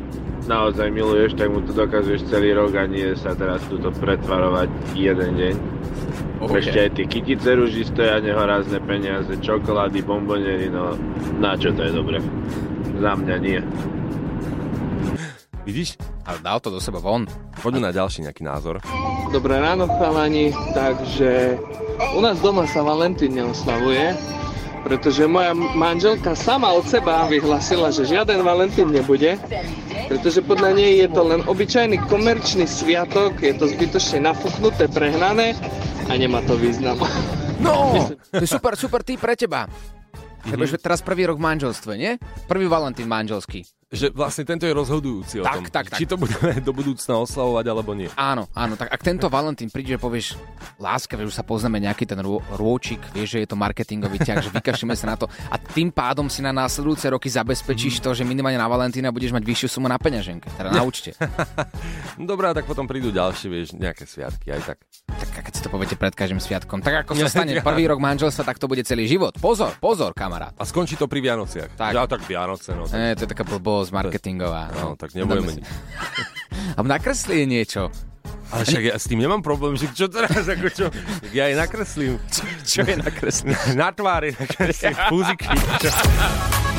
naozaj 0.51 0.91
miluješ, 0.91 1.39
tak 1.39 1.53
mu 1.53 1.63
to 1.63 1.71
dokazuješ 1.71 2.27
celý 2.27 2.59
rok 2.59 2.75
a 2.75 2.91
nie 2.91 3.13
sa 3.15 3.39
teraz 3.39 3.63
túto 3.71 3.95
pretvarovať 3.95 4.67
jeden 4.99 5.39
deň. 5.39 5.55
Ok. 6.43 6.59
Ešte 6.59 6.79
aj 6.89 6.91
tie 6.97 7.07
kytice 7.07 7.51
rúži 7.55 7.85
stoja 7.87 8.19
nehorázne 8.19 8.81
peniaze, 8.83 9.31
čokolády, 9.39 10.03
bombonery, 10.03 10.73
no 10.73 10.97
na 11.39 11.55
čo 11.55 11.71
to 11.71 11.87
je 11.87 11.93
dobre? 11.93 12.19
Za 12.99 13.13
mňa 13.15 13.37
nie. 13.39 13.61
Vidíš? 15.69 16.01
Ale 16.31 16.39
dal 16.47 16.63
to 16.63 16.71
do 16.71 16.79
seba 16.79 17.03
von. 17.03 17.27
Poďme 17.59 17.91
na 17.91 17.91
ďalší 17.91 18.23
nejaký 18.23 18.47
názor. 18.47 18.79
Dobré 19.35 19.59
ráno, 19.59 19.91
chalani. 19.91 20.55
Takže 20.71 21.59
u 22.15 22.23
nás 22.23 22.39
doma 22.39 22.71
sa 22.71 22.87
Valentín 22.87 23.35
neoslavuje, 23.35 24.15
pretože 24.87 25.27
moja 25.27 25.59
manželka 25.59 26.39
sama 26.39 26.71
od 26.71 26.87
seba 26.87 27.27
vyhlasila, 27.27 27.91
že 27.91 28.07
žiaden 28.07 28.47
Valentín 28.47 28.95
nebude, 28.95 29.43
pretože 30.07 30.39
podľa 30.47 30.79
nej 30.79 31.03
je 31.03 31.09
to 31.11 31.23
len 31.27 31.43
obyčajný 31.51 31.99
komerčný 32.07 32.63
sviatok, 32.71 33.35
je 33.43 33.51
to 33.59 33.67
zbytočne 33.67 34.23
nafúknuté, 34.23 34.87
prehnané 34.87 35.59
a 36.07 36.15
nemá 36.15 36.47
to 36.47 36.55
význam. 36.55 36.95
No, 37.59 38.07
to 38.39 38.47
je 38.47 38.47
super, 38.47 38.79
super 38.79 39.03
tý 39.03 39.19
pre 39.19 39.35
teba. 39.35 39.67
Lebo 40.47 40.63
mm-hmm. 40.63 40.79
teraz 40.79 41.03
prvý 41.03 41.27
rok 41.27 41.43
v 41.43 41.47
manželstve, 41.53 41.93
nie? 41.99 42.23
Prvý 42.47 42.71
Valentín 42.71 43.11
manželský. 43.11 43.80
Že 43.91 44.15
vlastne 44.15 44.47
tento 44.47 44.63
je 44.63 44.71
rozhodujúci 44.71 45.43
o 45.43 45.45
Tak, 45.45 45.55
tom, 45.59 45.63
tak, 45.67 45.87
tak. 45.91 45.99
či 45.99 46.07
to 46.07 46.15
budeme 46.15 46.55
do 46.63 46.71
budúcna 46.71 47.19
oslavovať 47.27 47.65
alebo 47.67 47.91
nie. 47.99 48.07
Áno, 48.15 48.47
áno, 48.55 48.79
tak 48.79 48.87
ak 48.87 49.03
tento 49.03 49.27
Valentín 49.27 49.67
príde, 49.67 49.95
že 49.95 49.99
povieš, 49.99 50.39
láska, 50.79 51.19
vieš, 51.19 51.35
už 51.35 51.37
sa 51.37 51.43
poznáme 51.43 51.83
nejaký 51.83 52.07
ten 52.07 52.23
rô, 52.23 52.39
rôčik, 52.55 53.03
vieš, 53.11 53.35
že 53.35 53.39
je 53.43 53.49
to 53.51 53.59
marketingový 53.59 54.23
ťah, 54.23 54.47
že 54.47 54.55
vykašlíme 54.55 54.95
sa 54.95 55.11
na 55.11 55.17
to 55.19 55.27
a 55.27 55.59
tým 55.59 55.91
pádom 55.91 56.31
si 56.31 56.39
na 56.39 56.55
následujúce 56.55 57.11
roky 57.11 57.27
zabezpečíš 57.27 57.99
to, 57.99 58.15
že 58.15 58.23
minimálne 58.23 58.63
na 58.63 58.71
Valentína 58.71 59.11
budeš 59.11 59.35
mať 59.35 59.43
vyššiu 59.43 59.67
sumu 59.67 59.91
na 59.91 59.99
peňaženke, 59.99 60.47
teda 60.55 60.71
na 60.71 60.87
účte. 60.87 61.11
Dobré, 62.31 62.47
a 62.47 62.55
tak 62.55 62.71
potom 62.71 62.87
prídu 62.87 63.11
ďalšie, 63.11 63.47
vieš, 63.51 63.75
nejaké 63.75 64.07
sviatky 64.07 64.55
aj 64.55 64.71
tak. 64.71 64.79
Tak 65.11 65.51
keď 65.51 65.53
si 65.53 65.63
to 65.63 65.69
poviete 65.69 65.99
pred 65.99 66.15
každým 66.15 66.39
sviatkom, 66.39 66.79
tak 66.79 67.03
ako 67.03 67.19
sa 67.19 67.27
stane 67.35 67.59
prvý 67.59 67.91
rok 67.91 67.99
manželstva, 67.99 68.47
tak 68.47 68.63
to 68.63 68.71
bude 68.71 68.87
celý 68.87 69.11
život. 69.11 69.35
Pozor, 69.43 69.75
pozor, 69.83 70.15
kamarát. 70.15 70.55
A 70.55 70.63
skončí 70.63 70.95
to 70.95 71.11
pri 71.11 71.19
Vianociach. 71.19 71.75
Tak. 71.75 71.91
Ja 71.91 72.07
tak 72.07 72.23
Vianoce, 72.23 72.71
no. 72.71 72.87
Tak, 72.87 72.95
E, 72.95 73.19
to 73.19 73.27
je 73.27 73.31
taká 73.35 73.43
blbosť 73.81 73.97
marketingová. 73.97 74.63
no, 74.77 74.93
tak 75.01 75.17
nebudeme. 75.17 75.65
A 76.77 76.81
nakresli 76.85 77.41
je 77.41 77.47
niečo. 77.49 77.83
Ale 78.51 78.67
však 78.67 78.83
ja 78.83 78.97
s 78.99 79.07
tým 79.07 79.23
nemám 79.23 79.41
problém, 79.41 79.79
že 79.79 79.87
čo 79.95 80.11
teraz, 80.11 80.43
ako 80.43 80.69
čo, 80.75 80.87
ja 81.31 81.47
aj 81.49 81.55
nakreslím. 81.55 82.19
Čo 82.71 82.83
je 82.83 82.99
nakreslené? 82.99 83.55
Na 83.81 83.95
tvári 83.95 84.35
nakreslím 84.35 84.95
fúziky. 85.09 85.47
Čo? 85.79 85.91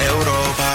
Európa 0.03 0.69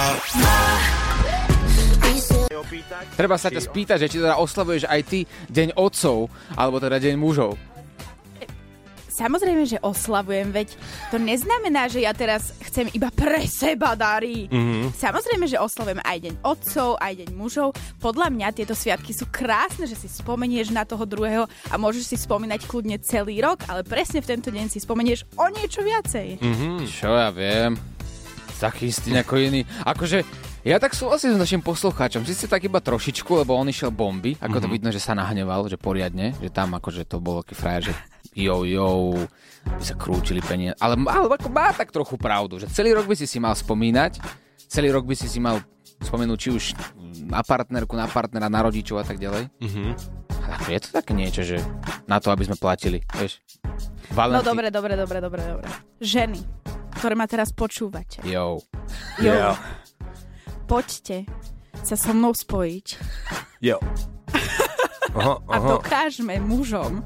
Treba 3.16 3.36
sa 3.40 3.48
ťa 3.48 3.62
spýtať, 3.62 3.98
že 4.04 4.08
či 4.12 4.18
teda 4.20 4.36
oslavuješ 4.36 4.88
aj 4.88 5.00
ty 5.08 5.24
deň 5.52 5.76
otcov, 5.76 6.28
alebo 6.56 6.76
teda 6.80 7.00
deň 7.00 7.14
mužov. 7.16 7.56
Samozrejme, 9.16 9.64
že 9.64 9.80
oslavujem, 9.80 10.52
veď 10.52 10.76
to 11.08 11.16
neznamená, 11.16 11.88
že 11.88 12.04
ja 12.04 12.12
teraz 12.12 12.52
chcem 12.60 12.92
iba 12.92 13.08
pre 13.08 13.48
seba 13.48 13.96
dary. 13.96 14.44
Mhm. 14.46 14.92
Samozrejme, 14.92 15.48
že 15.48 15.56
oslavujem 15.56 16.04
aj 16.04 16.18
deň 16.20 16.34
otcov, 16.44 17.00
aj 17.00 17.12
deň 17.24 17.30
mužov. 17.32 17.72
Podľa 17.96 18.28
mňa 18.28 18.48
tieto 18.52 18.76
sviatky 18.76 19.16
sú 19.16 19.24
krásne, 19.26 19.88
že 19.88 19.96
si 19.96 20.04
spomenieš 20.06 20.68
na 20.68 20.84
toho 20.84 21.08
druhého 21.08 21.48
a 21.48 21.74
môžeš 21.74 22.12
si 22.12 22.16
spomínať 22.20 22.68
kľudne 22.68 23.00
celý 23.00 23.40
rok, 23.40 23.64
ale 23.66 23.80
presne 23.82 24.20
v 24.20 24.36
tento 24.36 24.52
deň 24.52 24.68
si 24.68 24.78
spomenieš 24.78 25.24
o 25.40 25.48
niečo 25.48 25.80
viacej. 25.80 26.36
Mhm. 26.36 26.84
Čo 26.84 27.16
ja 27.16 27.32
viem. 27.32 27.72
Taký 28.56 28.88
istý 28.88 29.12
ako 29.12 29.36
iný. 29.36 29.64
Akože, 29.84 30.24
ja 30.60 30.76
tak 30.76 30.92
súhlasím 30.92 31.36
s 31.36 31.40
našim 31.40 31.60
poslucháčom. 31.60 32.24
Sice 32.24 32.48
tak 32.48 32.64
iba 32.64 32.80
trošičku, 32.80 33.28
lebo 33.36 33.52
on 33.52 33.68
išiel 33.68 33.92
bomby. 33.92 34.32
Ako 34.40 34.60
to 34.60 34.68
Mhm. 34.68 34.72
vidno, 34.72 34.88
že 34.88 35.00
sa 35.00 35.12
nahneval, 35.12 35.68
že 35.68 35.76
poriadne. 35.76 36.32
Že 36.40 36.48
tam 36.52 36.72
akože 36.72 37.04
to 37.04 37.20
bol 37.20 37.44
taký 37.44 37.52
frajer, 37.54 37.82
že 37.88 37.94
jo, 38.36 38.68
jo, 38.68 38.88
by 39.64 39.82
sa 39.82 39.96
krúčili 39.96 40.44
peniaze. 40.44 40.76
Ale, 40.78 40.94
ale 41.08 41.26
ako 41.26 41.48
má 41.48 41.72
tak 41.72 41.90
trochu 41.90 42.20
pravdu, 42.20 42.60
že 42.60 42.68
celý 42.68 42.92
rok 42.92 43.08
by 43.08 43.16
si 43.16 43.24
si 43.24 43.40
mal 43.40 43.56
spomínať, 43.56 44.20
celý 44.68 44.92
rok 44.92 45.08
by 45.08 45.16
si 45.16 45.26
si 45.26 45.40
mal 45.40 45.64
spomenúť 46.04 46.38
či 46.38 46.48
už 46.52 46.64
na 47.26 47.40
partnerku, 47.40 47.96
na 47.96 48.06
partnera, 48.06 48.52
na 48.52 48.60
rodičov 48.60 49.00
a 49.00 49.04
tak 49.08 49.16
ďalej. 49.16 49.48
Mhm. 49.64 49.96
Ale 50.46 50.52
ako 50.62 50.68
je 50.70 50.80
to 50.84 50.90
také 50.94 51.12
niečo, 51.16 51.42
že 51.42 51.58
na 52.06 52.22
to, 52.22 52.30
aby 52.30 52.46
sme 52.46 52.54
platili, 52.54 53.02
vieš? 53.18 53.42
No 54.14 54.46
dobre, 54.46 54.70
dobre, 54.70 54.94
dobre, 54.94 55.18
dobre, 55.18 55.42
dobre. 55.42 55.66
Ženy, 55.98 56.38
ktoré 57.02 57.18
ma 57.18 57.26
teraz 57.26 57.50
počúvate. 57.50 58.22
Jo. 58.22 58.62
Jo. 59.18 59.58
Poďte 60.70 61.26
sa 61.82 61.98
so 61.98 62.14
mnou 62.14 62.34
spojiť 62.34 62.86
Jo. 63.60 63.78
Aha, 65.16 65.40
a 65.48 65.56
aha. 65.56 65.80
dokážme 65.80 66.36
mužom, 66.44 67.00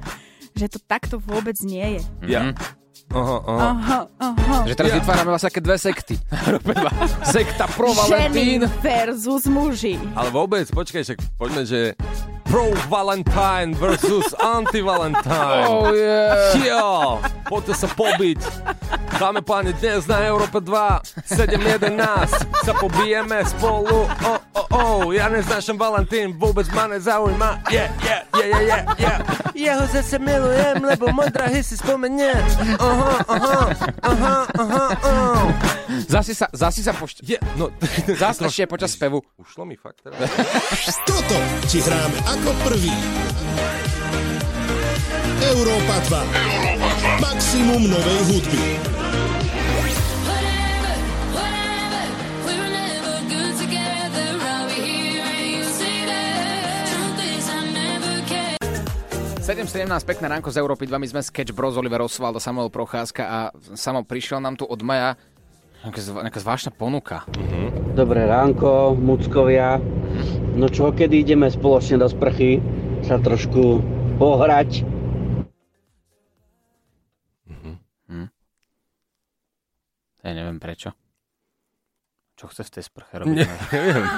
že 0.60 0.68
to 0.68 0.78
takto 0.84 1.16
vôbec 1.16 1.56
nie 1.64 1.96
je. 1.96 2.02
Ja. 2.28 2.52
Mhm. 2.52 2.80
Aha, 3.10 3.38
aha. 3.42 3.68
Aha, 3.74 4.00
aha. 4.22 4.56
Že 4.70 4.74
teraz 4.78 4.92
vytvárame 5.02 5.30
vlastne 5.34 5.50
také 5.50 5.62
dve 5.64 5.76
sekty. 5.80 6.14
Európe 6.46 6.70
2. 6.78 7.26
Sekta 7.26 7.66
pro 7.66 7.90
Ženy 7.90 7.98
Valentín. 8.06 8.60
versus 8.78 9.44
muži. 9.50 9.98
Ale 10.14 10.30
vôbec, 10.30 10.70
počkaj, 10.70 11.02
však 11.02 11.18
poďme, 11.34 11.62
že 11.66 11.98
Pro 12.46 12.70
Valentine 12.86 13.74
versus 13.74 14.30
Anti-Valentine. 14.38 15.66
Oh 15.66 15.90
yeah. 15.90 16.54
Jo, 16.58 17.18
poďte 17.46 17.74
sa 17.78 17.88
pobiť. 17.90 18.38
Dáme 19.20 19.44
páni, 19.44 19.76
dnes 19.76 20.08
na 20.08 20.24
Európe 20.24 20.64
2, 20.64 21.28
7.11 21.28 22.40
sa 22.64 22.72
pobijeme 22.72 23.44
spolu. 23.44 24.08
Oh, 24.08 24.40
oh, 24.56 24.66
oh, 24.72 25.00
ja 25.12 25.28
neznášam 25.28 25.76
Valentín, 25.76 26.32
vôbec 26.40 26.64
ma 26.72 26.88
nezaujíma. 26.88 27.68
Yeah, 27.68 27.92
yeah, 28.00 28.24
yeah, 28.32 28.48
yeah, 28.48 28.62
yeah, 28.64 28.82
yeah. 28.96 29.18
Jeho 29.52 29.84
zase 29.92 30.16
milujem, 30.16 30.80
lebo 30.80 31.12
môj 31.12 31.28
drahý 31.36 31.60
si 31.60 31.76
spomenie. 31.76 32.32
Aha, 32.80 33.20
aha, 33.28 33.60
aha, 34.08 34.36
aha, 34.56 34.84
aha. 34.88 35.28
Zasi 36.08 36.32
sa, 36.32 36.48
zasi 36.56 36.80
sa 36.80 36.96
pošť... 36.96 37.20
Je, 37.20 37.36
no, 37.60 37.68
Zas 38.24 38.40
ešte 38.40 38.72
počas 38.72 38.96
spevu. 38.96 39.20
Ušlo 39.36 39.68
mi 39.68 39.76
fakt 39.76 40.00
teraz. 40.00 40.16
Toto 41.12 41.36
ti 41.68 41.84
hráme 41.84 42.18
ako 42.24 42.50
prvý. 42.64 42.94
Európa 45.44 45.96
2. 46.08 47.20
Maximum 47.20 47.84
novej 47.84 48.20
hudby. 48.32 48.64
Sedem 59.40 59.64
17, 59.64 59.88
pekné 60.04 60.28
ránko 60.28 60.52
z 60.52 60.60
Európy 60.60 60.84
2, 60.84 61.00
my 61.00 61.08
sme 61.10 61.20
Sketch 61.24 61.56
Bros, 61.56 61.74
Oliver 61.74 62.04
Oswald 62.04 62.36
a 62.36 62.42
Samuel 62.44 62.68
Procházka 62.68 63.22
a 63.24 63.38
Samo 63.72 64.04
prišiel 64.04 64.38
nám 64.38 64.60
tu 64.60 64.68
od 64.68 64.78
Maja 64.84 65.16
nejaká, 65.80 66.00
zv- 66.00 66.20
nejaká 66.22 66.40
zvláštna 66.44 66.70
ponuka. 66.76 67.24
Dobré 67.96 68.28
ránko, 68.28 68.94
muckovia. 68.94 69.80
No 70.54 70.68
čo, 70.68 70.92
kedy 70.92 71.24
ideme 71.24 71.48
spoločne 71.48 71.98
do 71.98 72.06
sprchy 72.06 72.60
sa 73.00 73.16
trošku 73.16 73.80
pohrať? 74.20 74.84
Ja 80.20 80.36
neviem 80.36 80.60
prečo. 80.60 80.92
Čo 82.36 82.52
chce 82.52 82.62
v 82.68 82.72
tej 82.76 82.84
sprche 82.84 83.14
robiť? 83.24 83.34
Ne, 83.40 83.48
neviem. 83.72 84.08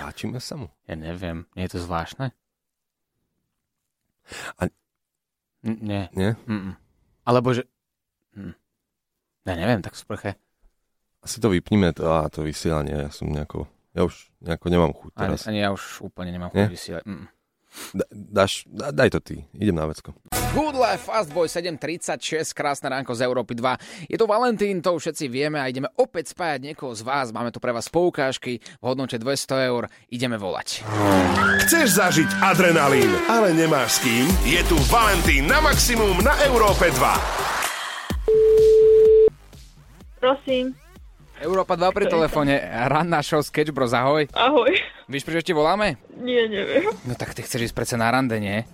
Páčime 0.00 0.40
sa 0.40 0.56
mu. 0.56 0.72
Ja 0.88 0.96
neviem. 0.96 1.44
Nie 1.52 1.68
je 1.68 1.76
to 1.76 1.84
zvláštne? 1.84 2.32
A- 4.58 4.72
N- 5.66 5.80
nie. 5.82 6.02
Nie? 6.14 6.38
Mm-mm. 6.46 6.74
Alebo 7.24 7.50
že... 7.50 7.66
Hm. 8.34 8.54
Ja 9.46 9.54
neviem, 9.54 9.82
tak 9.82 9.94
sprche. 9.94 10.34
Asi 11.22 11.42
to 11.42 11.50
vypníme, 11.50 11.90
to, 11.94 12.06
a 12.06 12.30
to 12.30 12.46
vysielanie, 12.46 13.06
ja 13.06 13.10
som 13.10 13.26
nejako, 13.30 13.66
ja 13.94 14.06
už 14.06 14.30
nejako 14.42 14.66
nemám 14.70 14.92
chuť 14.94 15.10
Ani, 15.14 15.22
teraz. 15.26 15.40
ani 15.50 15.58
ja 15.58 15.70
už 15.74 16.06
úplne 16.06 16.30
nemám 16.30 16.50
chuť 16.54 16.70
vysielať. 16.70 17.02
Mm. 17.06 17.26
Da, 17.94 18.04
dáš, 18.10 18.64
da, 18.66 18.90
daj 18.90 19.10
to 19.16 19.20
ty, 19.20 19.36
idem 19.56 19.76
na 19.76 19.86
vecko. 19.86 20.12
Good 20.56 20.76
Life 20.76 21.12
Fast 21.12 21.32
Boy 21.36 21.48
736, 21.52 22.56
krásne 22.56 22.88
ránko 22.88 23.12
z 23.12 23.28
Európy 23.28 23.52
2. 23.52 24.08
Je 24.08 24.16
to 24.16 24.24
Valentín, 24.24 24.80
to 24.80 24.96
už 24.96 25.12
všetci 25.12 25.28
vieme 25.28 25.60
a 25.60 25.68
ideme 25.68 25.92
opäť 26.00 26.32
spájať 26.32 26.72
niekoho 26.72 26.96
z 26.96 27.04
vás. 27.04 27.28
Máme 27.28 27.52
tu 27.52 27.60
pre 27.60 27.76
vás 27.76 27.92
poukážky 27.92 28.64
v 28.80 28.84
hodnote 28.84 29.20
200 29.20 29.68
eur. 29.68 29.92
Ideme 30.08 30.40
volať. 30.40 30.80
Chceš 31.66 32.00
zažiť 32.00 32.40
adrenalín, 32.40 33.12
ale 33.28 33.52
nemáš 33.52 34.00
s 34.00 34.08
kým? 34.08 34.24
Je 34.48 34.64
tu 34.64 34.80
Valentín 34.88 35.44
na 35.44 35.60
maximum 35.60 36.24
na 36.24 36.32
Európe 36.48 36.88
2. 36.88 37.56
Prosím. 40.24 40.72
Európa 41.36 41.76
2 41.76 41.92
pri 41.92 42.08
telefóne, 42.08 42.56
ranná 42.88 43.20
show 43.20 43.44
Sketch 43.44 43.76
Bros, 43.76 43.92
ahoj. 43.92 44.24
Ahoj. 44.32 44.72
Víš, 45.06 45.22
prečo 45.22 45.46
ti 45.46 45.54
voláme? 45.54 46.02
Nie, 46.18 46.50
neviem. 46.50 46.90
No 47.06 47.14
tak 47.14 47.30
ty 47.30 47.46
chceš 47.46 47.70
ísť 47.70 47.78
predsa 47.78 47.94
na 47.94 48.10
rande, 48.10 48.42
nie? 48.42 48.66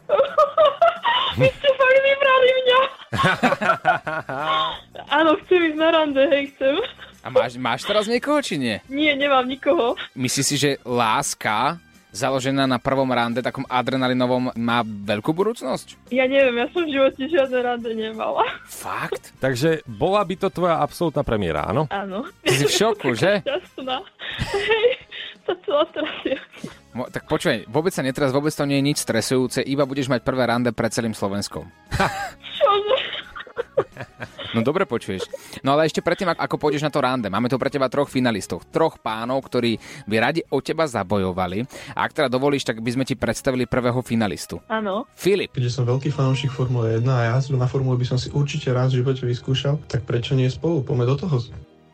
Vy 1.38 1.44
ste 1.44 1.68
fakt 1.76 2.00
vybrali 2.00 2.48
mňa. 2.56 2.80
Áno, 5.20 5.36
chcem 5.44 5.60
ísť 5.60 5.76
na 5.76 5.88
rande, 5.92 6.22
hej, 6.32 6.56
chcem. 6.56 6.80
A 7.20 7.28
máš, 7.28 7.60
máš 7.60 7.84
teraz 7.84 8.08
niekoho, 8.08 8.40
či 8.40 8.56
nie? 8.56 8.80
Nie, 8.88 9.12
nemám 9.12 9.44
nikoho. 9.44 9.92
Myslíš 10.16 10.46
si, 10.48 10.56
že 10.56 10.70
láska 10.88 11.76
založená 12.12 12.68
na 12.68 12.76
prvom 12.76 13.08
rande, 13.08 13.40
takom 13.40 13.64
adrenalinovom, 13.68 14.52
má 14.56 14.84
veľkú 14.84 15.32
budúcnosť? 15.32 16.12
Ja 16.12 16.28
neviem, 16.28 16.60
ja 16.60 16.68
som 16.72 16.84
v 16.84 16.92
živote 16.92 17.24
žiadne 17.28 17.58
rande 17.64 17.92
nemala. 17.96 18.44
Fakt? 18.68 19.32
Takže 19.44 19.84
bola 19.88 20.24
by 20.24 20.34
to 20.36 20.48
tvoja 20.52 20.80
absolútna 20.80 21.24
premiéra, 21.24 21.68
áno? 21.68 21.88
Áno. 21.88 22.28
Ty 22.44 22.52
si 22.56 22.64
v 22.68 22.72
šoku, 22.72 23.16
že? 23.16 23.40
Šťastná. 23.44 23.96
Hej, 24.52 24.88
celá 25.44 25.84
trasie. 25.90 26.38
Mo- 26.92 27.08
tak 27.08 27.24
počuj, 27.24 27.64
vôbec 27.66 27.90
sa 27.90 28.00
netres, 28.00 28.30
vôbec 28.30 28.50
to 28.50 28.62
nie 28.62 28.78
je 28.78 28.86
nič 28.86 28.98
stresujúce, 29.00 29.60
iba 29.60 29.82
budeš 29.82 30.06
mať 30.06 30.20
prvé 30.20 30.44
rande 30.44 30.70
pred 30.70 30.88
celým 30.88 31.12
Slovenskom. 31.12 31.66
Čože? 32.52 32.96
No 34.52 34.60
dobre 34.60 34.84
počuješ. 34.84 35.24
No 35.64 35.72
ale 35.72 35.88
ešte 35.88 36.04
predtým, 36.04 36.28
ak- 36.28 36.44
ako 36.44 36.60
pôjdeš 36.60 36.84
na 36.84 36.92
to 36.92 37.00
rande, 37.00 37.24
máme 37.26 37.48
tu 37.48 37.56
pre 37.56 37.72
teba 37.72 37.88
troch 37.88 38.04
finalistov, 38.06 38.60
troch 38.68 39.00
pánov, 39.00 39.40
ktorí 39.42 39.80
by 40.04 40.16
radi 40.20 40.40
o 40.46 40.60
teba 40.60 40.84
zabojovali. 40.84 41.64
A 41.96 42.04
ak 42.04 42.12
teda 42.12 42.28
dovolíš, 42.28 42.62
tak 42.62 42.84
by 42.84 42.90
sme 42.92 43.04
ti 43.04 43.16
predstavili 43.16 43.64
prvého 43.64 44.04
finalistu. 44.04 44.60
Áno. 44.68 45.08
Filip. 45.16 45.56
Keďže 45.56 45.72
som 45.72 45.88
veľký 45.88 46.12
fanúšik 46.12 46.52
Formule 46.52 47.00
1 47.00 47.08
a 47.08 47.32
jazdu 47.32 47.56
na 47.56 47.64
Formule 47.64 47.96
by 47.96 48.04
som 48.04 48.20
si 48.20 48.28
určite 48.28 48.68
raz 48.68 48.92
v 48.92 49.00
živote 49.00 49.24
vyskúšal, 49.24 49.80
tak 49.88 50.04
prečo 50.04 50.36
nie 50.36 50.52
spolu? 50.52 50.84
Poďme 50.84 51.08
do 51.08 51.16
toho. 51.16 51.40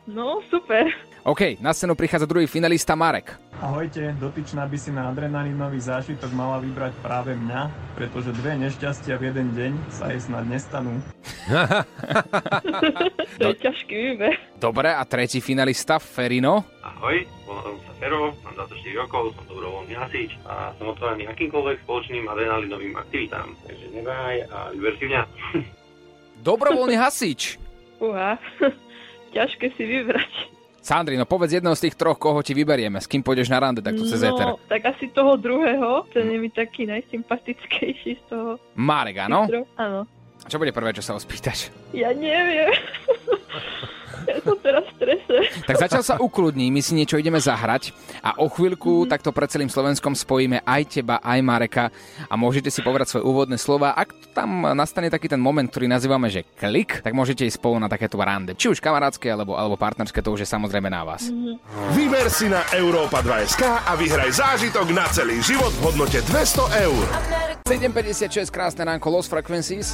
No, 0.05 0.43
super. 0.51 0.91
OK, 1.23 1.59
na 1.59 1.75
scénu 1.75 1.95
prichádza 1.95 2.25
druhý 2.25 2.47
finalista 2.47 2.95
Marek. 2.95 3.35
Ahojte, 3.59 4.15
dotyčná 4.15 4.63
by 4.63 4.77
si 4.79 4.87
na 4.87 5.11
adrenalinový 5.11 5.83
zážitok 5.83 6.31
mala 6.31 6.63
vybrať 6.63 6.95
práve 7.03 7.35
mňa, 7.35 7.67
pretože 7.91 8.31
dve 8.39 8.55
nešťastia 8.55 9.19
v 9.19 9.23
jeden 9.27 9.51
deň 9.51 9.71
sa 9.91 10.07
jej 10.15 10.21
snad 10.23 10.47
nestanú. 10.47 10.95
To 13.39 13.55
je 13.55 13.55
ťažký 13.55 13.95
výber. 13.95 14.35
Dobre, 14.59 14.91
a 14.91 15.03
tretí 15.07 15.39
finalista 15.39 15.95
Ferino. 15.99 16.67
Ahoj, 16.83 17.23
volám 17.47 17.79
sa 17.87 17.91
Fero, 17.95 18.35
mám 18.43 18.53
24 18.67 19.01
rokov, 19.07 19.23
som 19.35 19.43
dobrovoľný 19.47 19.95
hasič 19.95 20.31
a 20.43 20.75
som 20.75 20.91
otvorený 20.91 21.23
akýmkoľvek 21.31 21.77
spoločným 21.87 22.27
adrenalinovým 22.27 22.95
aktivitám. 22.99 23.55
Takže 23.63 23.85
nebáj 23.95 24.35
a 24.51 24.57
vyber 24.75 24.93
si 24.99 25.05
mňa. 25.07 25.21
Dobrovoľný 26.47 26.95
hasič. 26.99 27.59
Uha, 28.03 28.35
ťažké 29.35 29.71
si 29.75 29.83
vybrať. 29.87 30.58
Sandri, 30.79 31.19
no 31.19 31.27
povedz 31.27 31.59
jedného 31.59 31.75
z 31.75 31.89
tých 31.89 31.95
troch, 31.99 32.15
koho 32.15 32.39
ti 32.39 32.55
vyberieme. 32.55 32.97
S 32.99 33.07
kým 33.07 33.21
pôjdeš 33.21 33.51
na 33.51 33.59
rande 33.59 33.83
takto 33.83 34.07
cez 34.07 34.23
éter. 34.23 34.45
No, 34.47 34.59
tak 34.71 34.87
asi 34.87 35.11
toho 35.11 35.35
druhého, 35.35 36.07
ten 36.11 36.25
je 36.31 36.37
mi 36.39 36.49
taký 36.49 36.87
najsympatickejší 36.87 38.11
z 38.15 38.23
toho. 38.31 38.57
Marek, 38.79 39.27
áno? 39.27 39.45
troch. 39.47 39.67
Áno. 39.75 40.07
A 40.39 40.47
čo 40.47 40.55
bude 40.55 40.71
prvé, 40.71 40.95
čo 40.95 41.03
sa 41.03 41.11
ho 41.15 41.19
spýtaš? 41.19 41.67
Ja 41.91 42.15
neviem. 42.15 42.71
Ja 44.39 44.41
som 44.47 44.57
teraz 44.63 44.83
v 44.87 44.93
strese. 44.95 45.35
Tak 45.67 45.75
zatiaľ 45.75 46.03
sa 46.07 46.15
ukludní, 46.15 46.71
my 46.71 46.79
si 46.79 46.95
niečo 46.95 47.19
ideme 47.19 47.37
zahrať 47.43 47.91
a 48.23 48.39
o 48.39 48.47
chvíľku 48.47 49.03
mm-hmm. 49.03 49.11
takto 49.11 49.35
pred 49.35 49.51
celým 49.51 49.67
Slovenskom 49.67 50.15
spojíme 50.15 50.63
aj 50.63 50.81
teba, 50.87 51.19
aj 51.19 51.39
Mareka 51.43 51.85
a 52.31 52.33
môžete 52.39 52.71
si 52.71 52.79
povedať 52.79 53.11
svoje 53.11 53.27
úvodné 53.27 53.59
slova. 53.59 53.91
Ak 53.91 54.15
tam 54.31 54.63
nastane 54.71 55.11
taký 55.11 55.27
ten 55.27 55.41
moment, 55.41 55.67
ktorý 55.67 55.91
nazývame, 55.91 56.31
že 56.31 56.47
klik, 56.55 57.03
tak 57.03 57.11
môžete 57.11 57.43
ísť 57.43 57.59
spolu 57.59 57.83
na 57.83 57.91
takéto 57.91 58.15
rande. 58.15 58.55
Či 58.55 58.71
už 58.71 58.79
kamarátske 58.79 59.27
alebo, 59.27 59.59
alebo 59.59 59.75
partnerské, 59.75 60.23
to 60.23 60.31
už 60.31 60.47
je 60.47 60.49
samozrejme 60.49 60.87
na 60.87 61.03
vás. 61.03 61.27
Vyber 61.91 62.31
si 62.31 62.47
na 62.47 62.63
Európa 62.71 63.19
2 63.19 63.59
a 63.59 63.91
vyhraj 63.99 64.31
zážitok 64.31 64.87
na 64.95 65.05
celý 65.11 65.43
život 65.43 65.73
v 65.75 65.91
hodnote 65.91 66.23
200 66.23 66.85
eur. 66.87 67.03
7.56, 67.67 68.49
krásne 68.49 68.81
ránko, 68.87 69.13
Lost 69.13 69.29
Frequencies. 69.29 69.93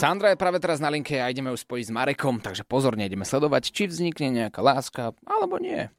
Sandra 0.00 0.32
je 0.32 0.40
práve 0.40 0.56
teraz 0.56 0.80
na 0.80 0.88
linke 0.88 1.20
a 1.20 1.28
ideme 1.28 1.52
ju 1.52 1.60
spojiť 1.60 1.84
s 1.84 1.92
Marekom, 1.92 2.40
takže 2.40 2.64
pozorne 2.64 3.04
ideme 3.04 3.28
sledovať, 3.28 3.68
či 3.68 3.84
vznikne 3.84 4.32
nejaká 4.32 4.64
láska, 4.64 5.12
alebo 5.28 5.60
nie. 5.60 5.92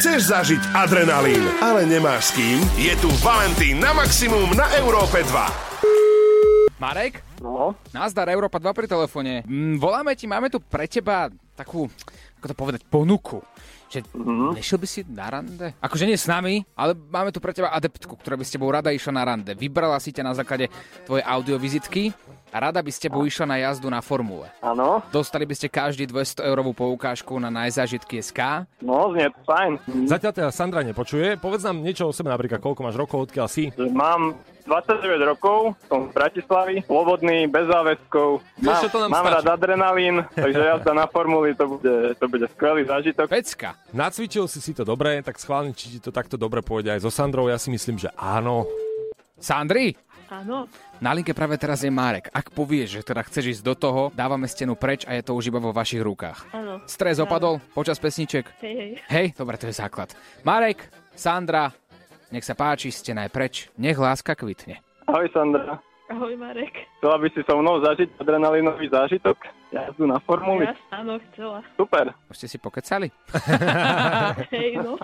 Chceš 0.00 0.32
zažiť 0.32 0.72
adrenalín, 0.72 1.44
ale 1.60 1.84
nemáš 1.84 2.32
s 2.32 2.40
kým? 2.40 2.56
Je 2.80 2.96
tu 2.96 3.12
Valentín 3.20 3.84
na 3.84 3.92
maximum 3.92 4.48
na 4.56 4.64
Európe 4.80 5.20
2. 5.28 6.80
Marek? 6.80 7.20
No? 7.44 7.76
Nazdar, 7.92 8.32
Európa 8.32 8.56
2 8.56 8.72
pri 8.72 8.88
telefóne. 8.88 9.44
Mm, 9.44 9.76
voláme 9.76 10.16
ti, 10.16 10.24
máme 10.24 10.48
tu 10.48 10.56
pre 10.64 10.88
teba 10.88 11.28
takú, 11.52 11.92
ako 12.40 12.46
to 12.48 12.56
povedať, 12.56 12.80
ponuku. 12.88 13.44
Že 13.96 14.02
Mhm. 14.12 14.46
nešiel 14.54 14.76
by 14.76 14.86
si 14.86 15.00
na 15.06 15.26
rande? 15.26 15.66
Akože 15.78 16.04
nie 16.04 16.14
s 16.14 16.26
nami, 16.26 16.68
ale 16.72 16.92
máme 16.92 17.30
tu 17.30 17.38
pre 17.38 17.50
teba 17.50 17.70
adeptku, 17.70 18.12
ktorá 18.14 18.34
by 18.34 18.42
s 18.42 18.52
tebou 18.52 18.68
rada 18.68 18.88
išla 18.88 19.12
na 19.14 19.24
rande. 19.26 19.52
Vybrala 19.52 19.96
si 19.96 20.10
ťa 20.10 20.22
na 20.22 20.32
základe 20.32 20.68
tvojej 21.02 21.24
audiovizitky 21.24 22.12
a 22.48 22.60
rada 22.60 22.78
by 22.78 22.88
s 22.88 22.98
tebou 22.98 23.22
išla 23.22 23.46
na 23.46 23.56
jazdu 23.58 23.86
na 23.86 23.98
formule. 23.98 24.52
Áno. 24.60 25.00
Dostali 25.08 25.42
by 25.42 25.54
ste 25.54 25.68
každý 25.68 26.04
200 26.04 26.42
eurovú 26.42 26.72
poukážku 26.72 27.32
na 27.36 27.48
najzážitky 27.48 28.18
SK. 28.18 28.68
No, 28.78 29.08
znie 29.10 29.28
to 29.28 29.40
fajn. 29.42 29.72
Zatiaľ 30.04 30.32
teda 30.34 30.50
Sandra 30.50 30.80
nepočuje. 30.82 31.36
Povedz 31.36 31.64
nám 31.64 31.80
niečo 31.80 32.04
o 32.04 32.12
sebe, 32.12 32.28
napríklad 32.28 32.58
koľko 32.58 32.80
máš 32.82 32.96
rokov, 32.96 33.26
odkiaľ 33.26 33.46
si. 33.46 33.72
Mám 33.74 34.36
29 34.64 34.98
rokov, 35.24 35.78
som 35.86 36.10
z 36.10 36.12
Bratislavy, 36.12 36.82
slobodný, 36.82 37.46
bez 37.46 37.70
záväzkov. 37.70 38.42
Vieš, 38.58 38.78
čo 38.82 38.90
to 38.90 38.98
nám 38.98 39.10
mám 39.12 39.22
stačí. 39.24 39.34
rád 39.36 39.46
adrenalín, 39.52 40.14
takže 40.28 40.58
jazda 40.72 40.90
na 40.92 41.06
formuli, 41.06 41.54
to 41.54 41.64
bude, 41.68 41.94
to 42.14 42.26
bude 42.26 42.46
skvelý 42.50 42.82
zážitok. 42.82 43.30
Pecka. 43.30 43.78
Nacvičil 43.94 44.50
si 44.50 44.58
si 44.58 44.72
to 44.74 44.82
dobre, 44.82 45.22
tak 45.22 45.38
schválne, 45.38 45.70
či 45.70 45.96
ti 45.96 45.98
to 46.02 46.10
takto 46.10 46.34
dobre 46.34 46.60
pôjde 46.64 46.90
aj 46.96 47.06
so 47.06 47.10
Sandrou. 47.10 47.46
Ja 47.46 47.58
si 47.60 47.70
myslím, 47.70 47.96
že 47.96 48.10
áno. 48.18 48.66
Sandri, 49.36 49.92
Áno. 50.26 50.66
na 50.98 51.14
linke 51.14 51.30
práve 51.36 51.54
teraz 51.54 51.84
je 51.84 51.92
Marek. 51.92 52.32
Ak 52.34 52.50
povieš, 52.50 52.98
že 52.98 53.06
teda 53.06 53.22
chceš 53.22 53.58
ísť 53.58 53.62
do 53.62 53.74
toho, 53.76 54.02
dávame 54.10 54.48
stenu 54.50 54.74
preč 54.74 55.06
a 55.06 55.14
je 55.14 55.22
to 55.22 55.36
už 55.36 55.52
iba 55.52 55.60
vo 55.60 55.70
vašich 55.70 56.02
rukách. 56.02 56.50
Áno. 56.50 56.82
Stres 56.88 57.20
opadol 57.22 57.62
počas 57.76 58.00
pesniček? 58.00 58.48
Hej, 58.58 58.74
hej. 58.74 58.90
Hej, 59.06 59.26
dobre, 59.38 59.54
to 59.60 59.70
je 59.70 59.76
základ. 59.76 60.10
Marek, 60.42 60.88
Sandra, 61.14 61.70
nech 62.34 62.42
sa 62.42 62.58
páči, 62.58 62.90
stena 62.90 63.22
je 63.22 63.30
preč. 63.30 63.54
Nech 63.78 63.94
láska 63.96 64.34
kvitne. 64.34 64.82
Ahoj 65.06 65.30
Sandra. 65.30 65.78
Ahoj 66.06 66.38
Marek. 66.38 66.86
Chcela 67.02 67.18
by 67.18 67.28
si 67.34 67.42
so 67.42 67.58
mnou 67.58 67.82
zažiť 67.82 68.22
adrenalinový 68.22 68.86
zážitok? 68.86 69.42
Jazdu 69.74 70.06
na 70.06 70.22
formuli? 70.22 70.62
Ja 70.62 71.02
áno, 71.02 71.18
chcela. 71.18 71.66
Super. 71.74 72.14
Už 72.30 72.38
ste 72.38 72.46
si 72.46 72.62
pokecali? 72.62 73.10
Hej, 74.54 74.78
no. 74.78 74.94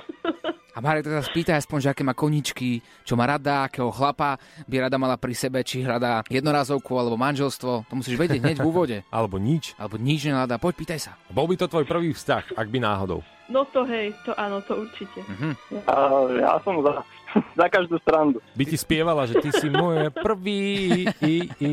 A 0.72 0.78
Marek 0.78 1.10
teda 1.10 1.18
spýta 1.26 1.58
aspoň, 1.58 1.78
že 1.82 1.88
aké 1.90 2.06
má 2.06 2.14
koničky, 2.14 2.78
čo 3.02 3.18
má 3.18 3.26
rada, 3.26 3.66
akého 3.66 3.90
chlapa 3.90 4.38
by 4.70 4.86
rada 4.86 4.96
mala 4.96 5.18
pri 5.18 5.34
sebe, 5.34 5.66
či 5.66 5.82
hľadá 5.82 6.22
jednorazovku 6.30 6.94
alebo 6.94 7.18
manželstvo. 7.18 7.90
To 7.90 7.94
musíš 7.98 8.14
vedieť 8.14 8.38
hneď 8.38 8.56
v 8.62 8.68
úvode. 8.70 8.96
Alebo 9.12 9.42
nič. 9.42 9.74
Alebo 9.76 9.98
nič 9.98 10.30
nehľadá. 10.30 10.56
Poď, 10.62 10.74
pýtaj 10.86 11.00
sa. 11.02 11.12
Bol 11.34 11.50
by 11.50 11.58
to 11.58 11.66
tvoj 11.66 11.84
prvý 11.84 12.14
vzťah, 12.14 12.54
ak 12.54 12.66
by 12.70 12.78
náhodou. 12.78 13.20
No 13.52 13.66
to 13.68 13.84
hej, 13.84 14.14
to 14.24 14.32
áno, 14.38 14.62
to 14.64 14.86
určite. 14.86 15.20
Mhm. 15.26 15.50
A 15.90 15.94
ja 16.40 16.56
som 16.64 16.78
za, 16.80 17.04
za 17.60 17.66
každú 17.68 17.96
strandu. 18.00 18.38
By 18.56 18.64
ti 18.68 18.76
spievala, 18.76 19.26
že 19.26 19.40
ty 19.40 19.50
si 19.52 19.68
moje 19.72 20.08
prvý. 20.12 21.04
I, 21.22 21.34
i. 21.60 21.70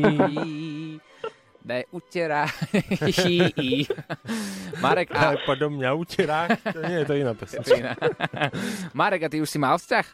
Daj 1.60 1.84
utera. 1.92 2.48
Marek, 4.80 5.12
a... 5.12 5.36
Podo 5.44 5.68
mňa 5.68 5.90
utierá. 5.92 6.48
To 6.48 6.80
nie 6.80 7.04
je 7.04 7.06
to 7.06 7.14
iná 7.14 7.32
pesnička. 7.36 7.94
Marek, 9.00 9.28
a 9.28 9.28
ty 9.28 9.38
už 9.44 9.48
si 9.48 9.60
mal 9.60 9.76
vzťah? 9.76 10.06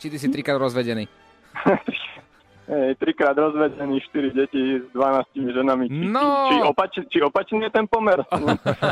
Či 0.00 0.06
ty 0.08 0.16
si 0.16 0.30
trikrát 0.30 0.56
rozvedený? 0.56 1.10
Hej, 2.70 3.02
trikrát 3.02 3.34
rozvedený, 3.34 3.98
4 3.98 4.30
deti 4.30 4.78
s 4.78 4.86
12 4.94 5.26
ženami. 5.50 5.90
Či, 5.90 6.06
No. 6.06 6.46
či, 6.46 6.56
opač, 6.62 6.92
či 7.02 7.18
opačný 7.18 7.66
je 7.66 7.72
ten 7.72 7.82
pomer? 7.84 8.22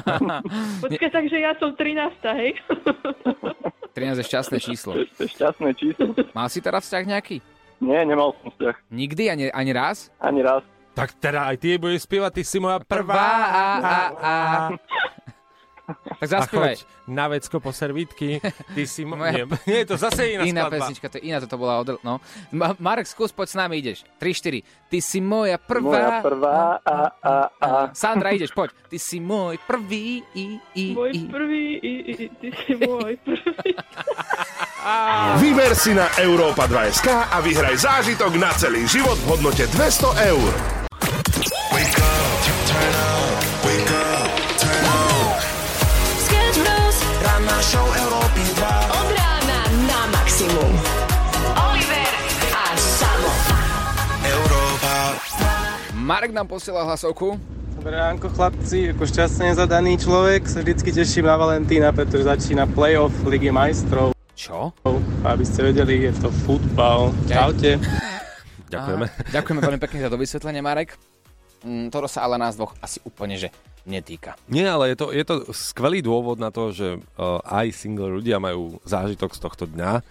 Počkaj, 0.83 1.11
takže 1.15 1.39
ja 1.39 1.55
som 1.57 1.71
13, 1.71 1.95
hej? 2.35 2.59
13 3.95 4.19
je 4.19 4.27
šťastné 4.27 4.57
číslo. 4.59 4.93
Šťastné 5.15 5.71
číslo. 5.75 6.11
Mal 6.35 6.51
si 6.51 6.59
teraz 6.59 6.87
vzťah 6.87 7.05
nejaký? 7.09 7.39
Nie, 7.79 8.03
nemal 8.03 8.35
som 8.43 8.51
vzťah. 8.51 8.75
Nikdy? 8.91 9.23
Ani, 9.31 9.45
ani 9.49 9.71
raz? 9.71 10.11
Ani 10.19 10.43
raz. 10.43 10.67
Tak 10.91 11.15
teda 11.15 11.47
aj 11.47 11.63
ty 11.63 11.79
budeš 11.79 12.03
spievať, 12.03 12.31
ty 12.35 12.43
si 12.43 12.59
moja 12.59 12.83
prvá. 12.83 13.15
Prvá 13.15 13.31
a, 13.47 13.65
a, 13.79 13.97
a. 14.19 14.33
Tak 16.19 16.27
A 16.29 16.33
zaspievaj. 16.35 16.75
choď 16.75 16.81
na 17.07 17.25
vecko 17.27 17.57
po 17.57 17.71
servítky. 17.71 18.43
Ty 18.69 18.83
si... 18.85 19.03
Mo- 19.03 19.15
Moja- 19.21 19.33
nie, 19.39 19.47
nie, 19.65 19.81
to 19.83 19.95
zase 19.95 20.29
iná, 20.29 20.43
Iná 20.43 20.63
skladba. 20.63 20.75
pesnička, 20.77 21.07
to 21.07 21.17
je 21.17 21.23
iná, 21.25 21.39
toto 21.39 21.57
bola 21.57 21.79
od... 21.79 22.03
No. 22.03 22.19
Ma- 22.51 22.75
Marek, 22.77 23.07
skús, 23.07 23.31
poď 23.31 23.49
s 23.49 23.57
nami, 23.57 23.79
ideš. 23.79 24.03
3, 24.19 24.35
4. 24.35 24.91
Ty 24.91 24.99
si 24.99 25.19
moja 25.19 25.57
prvá... 25.57 25.89
Moja 25.89 26.19
prvá 26.21 26.61
a, 26.81 26.97
a, 27.17 27.33
a. 27.55 27.69
Sandra, 27.93 28.31
ideš, 28.31 28.51
poď. 28.51 28.75
Ty 28.85 28.99
si 28.99 29.19
môj 29.19 29.57
prvý 29.61 30.27
i, 30.33 30.47
i, 30.75 30.85
Môj 30.91 31.11
i. 31.13 31.21
prvý, 31.25 31.65
i, 31.77 31.93
i, 32.03 32.13
i, 32.17 32.27
ty 32.31 32.49
si 32.57 32.73
môj 32.75 33.15
prvý. 33.25 33.71
Vyber 35.39 35.73
si 35.75 35.93
na 35.93 36.11
Európa 36.17 36.65
2 36.65 36.95
SK 36.95 37.09
a 37.31 37.39
vyhraj 37.39 37.77
zážitok 37.77 38.33
na 38.35 38.51
celý 38.55 38.85
život 38.85 39.15
v 39.19 39.27
hodnote 39.31 39.65
200 39.69 40.29
eur. 40.29 40.88
Show 47.69 47.85
Európy 47.85 48.43
2. 48.57 48.65
Od 48.97 49.09
rána 49.13 49.61
na 49.85 50.01
maximum. 50.09 50.73
Oliver 51.69 52.13
a 52.49 52.65
Samo. 52.81 53.33
Európa. 54.25 55.21
Marek 55.93 56.33
nám 56.33 56.49
posiela 56.49 56.89
hlasovku. 56.89 57.37
Dobré 57.77 58.01
ránko 58.01 58.33
chlapci, 58.33 58.97
ako 58.97 59.05
šťastne 59.05 59.53
zadaný 59.53 60.01
človek 60.01 60.49
sa 60.49 60.65
vždycky 60.65 60.97
teším 60.97 61.29
na 61.29 61.37
Valentína, 61.37 61.93
pretože 61.93 62.25
začína 62.25 62.65
playoff 62.73 63.13
Ligy 63.29 63.53
majstrov. 63.53 64.17
Čo? 64.33 64.73
Aby 65.29 65.45
ste 65.45 65.69
vedeli, 65.69 66.09
je 66.09 66.13
to 66.25 66.33
futbal. 66.49 67.13
Čaute. 67.29 67.77
Ďakujeme. 68.73 69.07
Á, 69.13 69.29
ďakujeme 69.29 69.61
veľmi 69.61 69.81
pekne 69.85 70.01
za 70.01 70.09
to 70.09 70.17
vysvetlenie, 70.17 70.65
Marek. 70.65 70.97
Mm, 71.69 71.93
to 71.93 72.01
sa 72.09 72.25
ale 72.25 72.41
nás 72.41 72.57
dvoch 72.57 72.73
asi 72.81 72.97
úplne, 73.05 73.37
že 73.37 73.53
netýka. 73.89 74.37
Nie, 74.47 74.69
ale 74.69 74.93
je 74.93 74.97
to, 75.01 75.07
je 75.11 75.25
to 75.25 75.35
skvelý 75.57 76.05
dôvod 76.05 76.37
na 76.37 76.53
to, 76.53 76.71
že 76.71 77.01
uh, 77.17 77.41
aj 77.49 77.73
single 77.73 78.21
ľudia 78.21 78.37
majú 78.37 78.77
zážitok 78.85 79.33
z 79.33 79.41
tohto 79.41 79.65
dňa. 79.65 80.05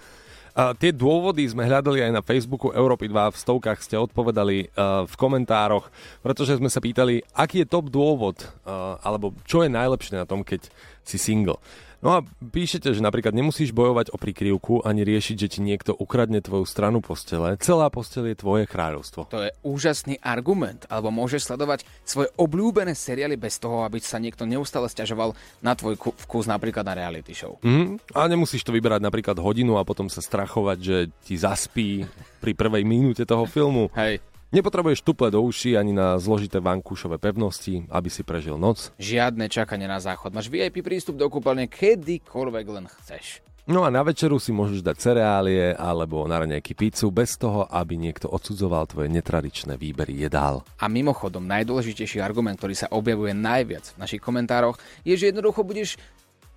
Uh, 0.57 0.73
tie 0.73 0.89
dôvody 0.89 1.45
sme 1.45 1.69
hľadali 1.69 2.01
aj 2.01 2.11
na 2.17 2.25
Facebooku 2.25 2.73
Európy 2.73 3.05
2, 3.05 3.29
v 3.29 3.37
stovkách 3.37 3.79
ste 3.85 4.01
odpovedali 4.01 4.73
uh, 4.73 5.05
v 5.05 5.13
komentároch, 5.13 5.85
pretože 6.25 6.57
sme 6.57 6.73
sa 6.73 6.81
pýtali, 6.81 7.21
aký 7.37 7.61
je 7.61 7.69
top 7.69 7.93
dôvod, 7.93 8.41
uh, 8.65 8.97
alebo 9.05 9.37
čo 9.45 9.61
je 9.61 9.69
najlepšie 9.69 10.17
na 10.17 10.25
tom, 10.25 10.41
keď 10.41 10.65
si 11.05 11.21
single. 11.21 11.61
No 11.97 12.09
a 12.13 12.21
píšete, 12.39 12.93
že 12.93 13.01
napríklad 13.01 13.33
nemusíš 13.33 13.73
bojovať 13.73 14.13
o 14.13 14.17
prikryvku 14.21 14.85
ani 14.85 15.01
riešiť, 15.01 15.35
že 15.37 15.47
ti 15.57 15.59
niekto 15.65 15.97
ukradne 15.97 16.45
tvoju 16.45 16.65
stranu 16.69 17.01
postele. 17.01 17.57
Celá 17.57 17.89
posteľ 17.89 18.33
je 18.33 18.35
tvoje 18.37 18.63
kráľovstvo. 18.69 19.33
To 19.33 19.41
je 19.41 19.51
úžasný 19.65 20.21
argument. 20.21 20.85
Alebo 20.93 21.09
môžeš 21.09 21.49
sledovať 21.49 21.89
svoje 22.05 22.29
obľúbené 22.37 22.93
seriály 22.93 23.33
bez 23.33 23.57
toho, 23.57 23.81
aby 23.81 23.97
sa 23.97 24.21
niekto 24.21 24.45
neustále 24.45 24.85
stiažoval 24.87 25.33
na 25.65 25.73
tvoj 25.73 25.97
ku- 25.97 26.13
vkus 26.13 26.45
napríklad 26.45 26.85
na 26.85 26.93
reality 26.93 27.33
show. 27.33 27.57
Mhm. 27.65 28.13
A 28.13 28.29
nemusíš 28.29 28.61
to 28.61 28.75
vyberať 28.75 29.01
napríklad 29.01 29.37
hodinu 29.41 29.81
a 29.81 29.87
potom 29.87 30.05
sa 30.05 30.21
strachovať, 30.21 30.77
že 30.77 30.97
ti 31.25 31.33
zaspí 31.33 32.05
pri 32.37 32.53
prvej 32.53 32.85
minúte 32.85 33.25
toho 33.25 33.49
filmu. 33.49 33.89
Hej. 33.97 34.21
Nepotrebuješ 34.47 35.03
tuple 35.03 35.27
do 35.27 35.43
uší 35.43 35.75
ani 35.75 35.91
na 35.91 36.15
zložité 36.15 36.63
vankúšové 36.63 37.19
pevnosti, 37.19 37.83
aby 37.91 38.07
si 38.07 38.23
prežil 38.23 38.55
noc. 38.55 38.95
Žiadne 38.95 39.51
čakanie 39.51 39.91
na 39.91 39.99
záchod. 39.99 40.31
Máš 40.31 40.47
VIP 40.47 40.79
prístup 40.79 41.19
do 41.19 41.27
kúpeľne 41.27 41.67
kedykoľvek 41.67 42.65
len 42.71 42.87
chceš. 42.87 43.43
No 43.67 43.83
a 43.83 43.91
na 43.91 43.99
večeru 43.99 44.39
si 44.39 44.55
môžeš 44.55 44.79
dať 44.79 44.95
cereálie 44.95 45.75
alebo 45.75 46.23
na 46.23 46.39
raňajky 46.39 46.79
pizzu 46.79 47.11
bez 47.11 47.35
toho, 47.35 47.67
aby 47.67 47.99
niekto 47.99 48.31
odsudzoval 48.31 48.87
tvoje 48.87 49.11
netradičné 49.11 49.75
výbery 49.75 50.15
jedál. 50.15 50.63
A 50.79 50.87
mimochodom, 50.87 51.43
najdôležitejší 51.43 52.23
argument, 52.23 52.55
ktorý 52.55 52.79
sa 52.79 52.87
objavuje 52.95 53.35
najviac 53.35 53.99
v 53.99 53.99
našich 53.99 54.23
komentároch, 54.23 54.79
je, 55.03 55.19
že 55.19 55.35
jednoducho 55.35 55.67
budeš 55.67 55.99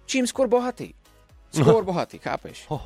čím 0.06 0.30
skôr 0.30 0.46
bohatý. 0.46 0.94
Skôr 1.50 1.82
bohatý, 1.82 2.16
chápeš? 2.16 2.66
Ho, 2.68 2.78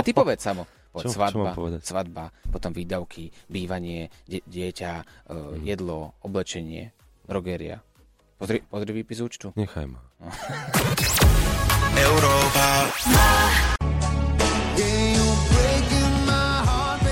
ty 0.00 0.10
povedz 0.10 0.40
samo. 0.42 0.64
Poď, 0.88 1.02
Čo- 1.02 1.08
čo 1.08 1.16
svadba, 1.16 1.40
mám 1.42 1.56
povedať? 1.56 1.80
svadba, 1.82 2.24
potom 2.48 2.70
výdavky, 2.70 3.32
bývanie, 3.46 4.12
die, 4.24 4.40
dieťa, 4.42 4.92
e, 4.92 5.04
Mhm. 5.32 5.64
jedlo, 5.64 6.12
oblečenie, 6.20 6.92
drogeria. 7.24 7.80
Pozri, 8.36 8.60
pozri 8.60 8.92
výpis 8.92 9.20
účtu. 9.20 9.52
Nechaj 9.54 9.88
ma. 9.88 10.00
Európa. 11.94 12.68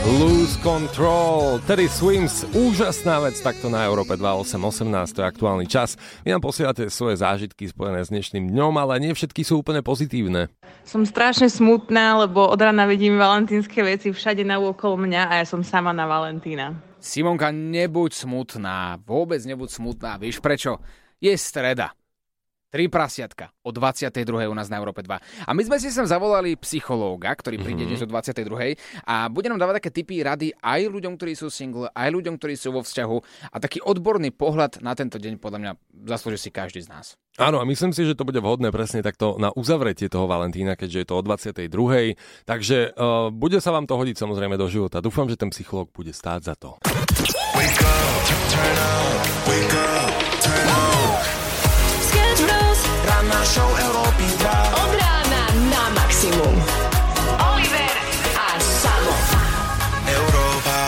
Lose 0.01 0.57
Control, 0.65 1.61
Terry 1.69 1.85
Swims, 1.85 2.49
úžasná 2.57 3.21
vec 3.21 3.37
takto 3.45 3.69
na 3.69 3.85
Európe 3.85 4.17
2818, 4.17 5.13
to 5.13 5.21
je 5.21 5.27
aktuálny 5.29 5.67
čas. 5.69 6.01
Vy 6.25 6.33
nám 6.33 6.41
posielate 6.41 6.89
svoje 6.89 7.21
zážitky 7.21 7.69
spojené 7.69 8.01
s 8.01 8.09
dnešným 8.09 8.49
dňom, 8.49 8.81
ale 8.81 8.97
nie 8.97 9.13
všetky 9.13 9.45
sú 9.45 9.61
úplne 9.61 9.85
pozitívne. 9.85 10.49
Som 10.89 11.05
strašne 11.05 11.53
smutná, 11.53 12.17
lebo 12.17 12.49
od 12.49 12.57
rana 12.57 12.89
vidím 12.89 13.21
valentínske 13.21 13.85
veci 13.85 14.09
všade 14.09 14.41
na 14.41 14.57
okolo 14.57 15.05
mňa 15.05 15.23
a 15.29 15.33
ja 15.41 15.45
som 15.45 15.61
sama 15.61 15.93
na 15.93 16.09
Valentína. 16.09 16.81
Simonka, 16.97 17.53
nebuď 17.53 18.25
smutná, 18.25 18.97
vôbec 19.05 19.45
nebuď 19.45 19.69
smutná. 19.69 20.17
Vieš 20.17 20.41
prečo? 20.41 20.81
Je 21.21 21.37
streda. 21.37 21.93
Tri 22.71 22.87
prasiatka 22.87 23.51
o 23.67 23.75
22. 23.75 24.47
u 24.47 24.55
nás 24.55 24.71
na 24.71 24.79
Európe 24.79 25.03
2. 25.03 25.19
A 25.43 25.51
my 25.51 25.63
sme 25.67 25.83
si 25.83 25.91
sem 25.91 26.07
zavolali 26.07 26.55
psychológa, 26.55 27.35
ktorý 27.35 27.59
príde 27.59 27.83
Mhm. 27.83 27.89
dnes 27.91 28.01
o 28.03 28.09
22. 28.09 28.79
a 29.03 29.27
bude 29.27 29.51
nám 29.51 29.59
dávať 29.59 29.83
také 29.83 29.91
typy 29.91 30.23
rady 30.23 30.55
aj 30.55 30.87
ľuďom, 30.87 31.19
ktorí 31.19 31.35
sú 31.35 31.51
single, 31.51 31.91
aj 31.91 32.09
ľuďom, 32.15 32.39
ktorí 32.39 32.55
sú 32.55 32.71
vo 32.71 32.87
vzťahu 32.87 33.17
a 33.51 33.57
taký 33.59 33.83
odborný 33.83 34.31
pohľad 34.31 34.79
na 34.87 34.95
tento 34.95 35.19
deň 35.19 35.43
podľa 35.43 35.59
mňa 35.59 35.73
zaslúži 36.07 36.39
si 36.47 36.51
každý 36.55 36.79
z 36.87 36.95
nás. 36.95 37.19
Áno, 37.43 37.59
a 37.59 37.67
myslím 37.67 37.91
si, 37.91 38.07
že 38.07 38.15
to 38.15 38.23
bude 38.23 38.39
vhodné 38.39 38.71
presne 38.71 39.03
takto 39.03 39.35
na 39.35 39.51
uzavretie 39.51 40.07
toho 40.07 40.31
Valentína, 40.31 40.79
keďže 40.79 40.99
je 41.03 41.07
to 41.11 41.15
o 41.19 41.23
22. 41.27 42.15
Takže 42.47 42.95
uh, 42.95 43.35
bude 43.35 43.59
sa 43.59 43.75
vám 43.75 43.91
to 43.91 43.99
hodiť 43.99 44.15
samozrejme 44.15 44.55
do 44.55 44.71
života. 44.71 45.03
Dúfam, 45.03 45.27
že 45.27 45.35
ten 45.35 45.51
psychológ 45.51 45.91
bude 45.91 46.15
stáť 46.15 46.41
za 46.47 46.55
to. 46.55 46.79
Sketch 49.41 50.30
show 53.51 53.67
Európy 53.67 54.27
2. 54.47 54.79
Od 54.79 54.93
rána 54.95 55.43
na 55.75 55.85
maximum. 55.99 56.55
Oliver 57.51 57.95
a 58.39 58.49
Samo. 58.63 59.15
Európa 60.07 60.79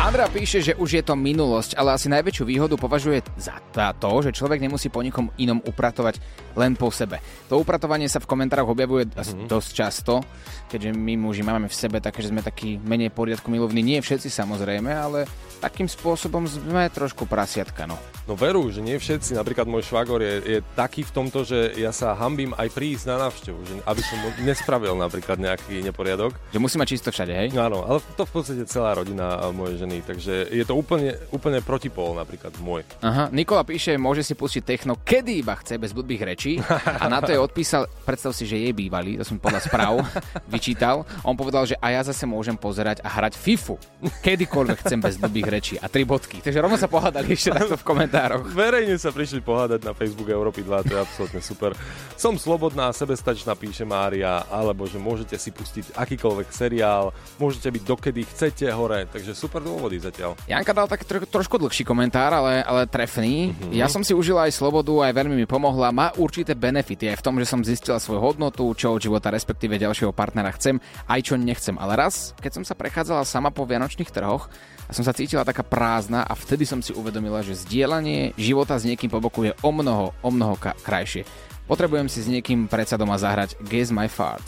Andrea 0.00 0.32
píše, 0.32 0.64
že 0.64 0.72
už 0.80 0.88
je 0.96 1.04
to 1.04 1.12
minulosť, 1.12 1.76
ale 1.76 1.92
asi 1.92 2.08
najväčšiu 2.08 2.48
výhodu 2.48 2.80
považuje 2.80 3.20
za 3.36 3.60
za 3.68 3.92
to, 3.92 4.24
že 4.24 4.32
človek 4.32 4.64
nemusí 4.64 4.88
po 4.88 5.04
nikom 5.04 5.28
inom 5.36 5.60
upratovať 5.60 6.16
len 6.56 6.72
po 6.72 6.88
sebe. 6.88 7.20
To 7.52 7.60
upratovanie 7.60 8.08
sa 8.08 8.18
v 8.18 8.26
komentároch 8.32 8.72
objavuje 8.72 9.04
mm-hmm. 9.04 9.46
dosť 9.46 9.70
často, 9.70 10.24
keďže 10.72 10.96
my 10.96 11.20
muži 11.20 11.44
máme 11.44 11.68
v 11.68 11.76
sebe 11.76 12.00
také, 12.00 12.24
že 12.24 12.32
sme 12.32 12.40
takí 12.40 12.80
menej 12.80 13.12
poriadku 13.12 13.52
milovní. 13.52 13.84
Nie 13.84 14.00
všetci 14.00 14.32
samozrejme, 14.32 14.88
ale 14.88 15.28
takým 15.60 15.84
spôsobom 15.84 16.48
sme 16.48 16.88
trošku 16.88 17.28
prasiatka, 17.28 17.84
no. 17.84 18.00
No 18.28 18.36
veru, 18.36 18.68
že 18.68 18.84
nie 18.84 19.00
všetci, 19.00 19.40
napríklad 19.40 19.64
môj 19.64 19.88
švagor 19.88 20.20
je, 20.20 20.34
je 20.44 20.58
taký 20.76 21.00
v 21.00 21.16
tomto, 21.16 21.48
že 21.48 21.72
ja 21.80 21.96
sa 21.96 22.12
hambím 22.12 22.52
aj 22.60 22.68
prísť 22.76 23.08
na 23.08 23.16
návštevu, 23.24 23.58
že 23.64 23.72
aby 23.88 24.02
som 24.04 24.20
nespravil 24.44 24.92
napríklad 25.00 25.40
nejaký 25.40 25.80
neporiadok. 25.80 26.36
Že 26.52 26.60
musí 26.60 26.76
mať 26.76 26.88
čisto 26.92 27.08
všade, 27.08 27.32
hej? 27.32 27.48
Áno, 27.56 27.88
ale 27.88 28.04
to 28.20 28.28
v 28.28 28.32
podstate 28.36 28.68
celá 28.68 29.00
rodina 29.00 29.48
mojej 29.48 29.80
ženy, 29.80 30.04
takže 30.04 30.44
je 30.52 30.60
to 30.60 30.76
úplne, 30.76 31.16
úplne 31.32 31.64
protipol 31.64 32.12
napríklad 32.12 32.52
môj. 32.60 32.84
Aha, 33.00 33.32
Nikola 33.32 33.64
píše, 33.64 33.96
môže 33.96 34.20
si 34.20 34.36
pustiť 34.36 34.60
techno, 34.60 35.00
kedy 35.00 35.40
iba 35.40 35.56
chce, 35.56 35.80
bez 35.80 35.96
blbých 35.96 36.22
rečí. 36.28 36.60
A 36.84 37.08
na 37.08 37.24
to 37.24 37.32
je 37.32 37.40
odpísal, 37.40 37.88
predstav 38.04 38.36
si, 38.36 38.44
že 38.44 38.60
je 38.60 38.76
bývalý, 38.76 39.16
to 39.16 39.24
som 39.24 39.40
podľa 39.40 39.64
správ 39.64 40.04
vyčítal. 40.52 41.08
On 41.24 41.32
povedal, 41.32 41.64
že 41.64 41.80
a 41.80 41.96
ja 41.96 42.04
zase 42.04 42.28
môžem 42.28 42.60
pozerať 42.60 43.00
a 43.00 43.08
hrať 43.08 43.40
FIFU, 43.40 43.80
kedykoľvek 44.20 44.84
chcem 44.84 45.00
bez 45.00 45.16
blbých 45.16 45.48
rečí. 45.48 45.74
A 45.80 45.88
tri 45.88 46.04
bodky. 46.04 46.44
Takže 46.44 46.60
rovno 46.60 46.76
sa 46.76 46.92
pohádali 46.92 47.32
ešte 47.32 47.56
takto 47.56 47.80
v 47.80 47.84
komentároch. 48.18 48.46
Verejne 48.50 48.96
sa 48.98 49.14
prišli 49.14 49.40
pohádať 49.40 49.80
na 49.86 49.92
Facebook 49.94 50.28
Európy 50.28 50.66
2, 50.66 50.86
to 50.86 50.92
je 50.98 51.00
absolútne 51.00 51.40
super. 51.40 51.70
Som 52.18 52.34
slobodná, 52.34 52.90
sebestačná, 52.90 53.54
píše 53.54 53.86
Mária, 53.86 54.42
alebo 54.50 54.90
že 54.90 54.98
môžete 54.98 55.38
si 55.38 55.54
pustiť 55.54 55.94
akýkoľvek 55.94 56.48
seriál, 56.50 57.14
môžete 57.38 57.70
byť 57.70 57.82
dokedy 57.86 58.22
chcete 58.26 58.66
hore, 58.74 59.06
takže 59.06 59.38
super 59.38 59.62
dôvody 59.62 60.02
zatiaľ. 60.02 60.34
Janka 60.50 60.74
dal 60.74 60.90
taký 60.90 61.04
tro, 61.06 61.18
trošku 61.22 61.56
dlhší 61.62 61.86
komentár, 61.86 62.34
ale, 62.34 62.66
ale 62.66 62.90
trefný. 62.90 63.54
Mhm. 63.54 63.78
Ja 63.78 63.86
som 63.86 64.02
si 64.02 64.12
užila 64.12 64.50
aj 64.50 64.58
slobodu, 64.58 65.06
aj 65.06 65.14
veľmi 65.14 65.34
mi 65.38 65.46
pomohla. 65.46 65.94
Má 65.94 66.10
určité 66.18 66.58
benefity 66.58 67.14
aj 67.14 67.22
v 67.22 67.24
tom, 67.24 67.34
že 67.38 67.46
som 67.46 67.62
zistila 67.62 68.02
svoju 68.02 68.18
hodnotu, 68.18 68.66
čo 68.74 68.98
od 68.98 69.02
života, 69.02 69.30
respektíve 69.30 69.78
ďalšieho 69.78 70.10
partnera 70.10 70.50
chcem, 70.58 70.82
aj 71.06 71.20
čo 71.22 71.34
nechcem. 71.38 71.78
Ale 71.78 71.94
raz, 71.94 72.34
keď 72.42 72.60
som 72.60 72.64
sa 72.66 72.74
prechádzala 72.74 73.22
sama 73.22 73.54
po 73.54 73.62
vianočných 73.62 74.10
trhoch, 74.10 74.50
a 74.88 74.96
som 74.96 75.04
sa 75.04 75.12
cítila 75.12 75.44
taká 75.44 75.60
prázdna 75.60 76.24
a 76.24 76.32
vtedy 76.32 76.64
som 76.64 76.80
si 76.80 76.96
uvedomila, 76.96 77.44
že 77.44 77.60
zdieľanie 77.60 78.07
života 78.36 78.76
s 78.76 78.84
niekým 78.88 79.10
po 79.10 79.20
boku 79.20 79.44
je 79.48 79.52
o 79.60 79.70
mnoho, 79.70 80.12
o 80.20 80.30
mnoho 80.32 80.54
ka- 80.56 80.76
krajšie. 80.80 81.24
Potrebujem 81.68 82.08
si 82.08 82.24
s 82.24 82.28
niekým 82.32 82.64
predsa 82.64 82.96
doma 82.96 83.20
zahrať 83.20 83.60
Guess 83.68 83.92
My 83.92 84.08
Fart. 84.08 84.44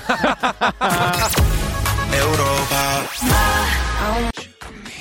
Európa 2.10 3.06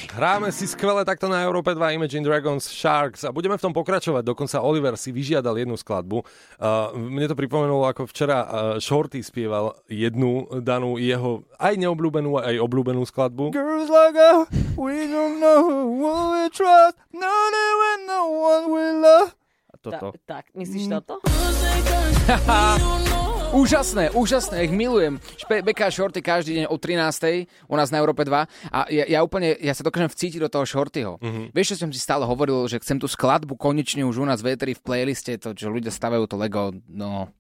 Hráme 0.10 0.50
si 0.50 0.66
skvele 0.66 1.06
takto 1.06 1.30
na 1.30 1.46
Európe 1.46 1.70
2 1.70 1.94
Imagine 1.94 2.26
Dragons 2.26 2.66
Sharks 2.66 3.22
a 3.22 3.30
budeme 3.30 3.54
v 3.54 3.62
tom 3.62 3.70
pokračovať. 3.70 4.26
Dokonca 4.26 4.58
Oliver 4.66 4.98
si 4.98 5.14
vyžiadal 5.14 5.62
jednu 5.62 5.78
skladbu. 5.78 6.26
Uh, 6.58 6.90
mne 6.98 7.30
to 7.30 7.38
pripomenulo, 7.38 7.86
ako 7.86 8.10
včera 8.10 8.42
uh, 8.42 8.50
Shorty 8.82 9.22
spieval 9.22 9.78
jednu 9.86 10.50
danú 10.66 10.98
jeho 10.98 11.46
aj 11.62 11.78
neobľúbenú, 11.78 12.42
aj 12.42 12.58
obľúbenú 12.58 13.06
skladbu. 13.06 13.54
Girls 13.54 13.94
like 13.94 14.18
us, 14.18 14.50
we 14.74 15.06
don't 15.06 15.38
know 15.38 15.94
who 15.94 16.34
we 16.34 16.50
trust, 16.50 16.98
not 17.14 17.52
even 17.54 18.10
no 18.10 18.34
one 18.34 18.66
we 18.74 18.86
love. 18.98 19.38
A 19.70 19.78
toto. 19.78 20.18
Tak, 20.26 20.50
myslíš 20.58 20.90
toto? 20.90 21.22
Úžasné, 23.50 24.14
úžasné, 24.14 24.70
ich 24.70 24.74
milujem. 24.74 25.18
Špe, 25.34 25.66
Beka 25.66 25.90
a 25.90 25.92
Shorty 25.92 26.22
každý 26.22 26.62
deň 26.62 26.66
o 26.70 26.78
13. 26.78 27.50
u 27.66 27.74
nás 27.74 27.90
na 27.90 27.98
Európe 27.98 28.22
2 28.22 28.46
a 28.46 28.80
ja, 28.94 29.06
ja 29.10 29.20
úplne, 29.26 29.58
ja 29.58 29.74
sa 29.74 29.82
dokážem 29.82 30.06
vcítiť 30.06 30.46
do 30.46 30.54
toho 30.54 30.70
Shortyho. 30.70 31.18
Mm-hmm. 31.18 31.46
Vieš, 31.50 31.74
čo 31.74 31.76
som 31.82 31.90
si 31.90 31.98
stále 31.98 32.30
hovoril, 32.30 32.70
že 32.70 32.78
chcem 32.78 33.02
tú 33.02 33.10
skladbu 33.10 33.58
konečne 33.58 34.06
už 34.06 34.22
u 34.22 34.26
nás 34.30 34.46
v 34.46 34.54
Eteri 34.54 34.78
v 34.78 34.86
playliste, 34.86 35.34
to, 35.42 35.58
že 35.58 35.66
ľudia 35.66 35.90
stavajú 35.90 36.30
to 36.30 36.38
Lego, 36.38 36.78
no... 36.86 37.34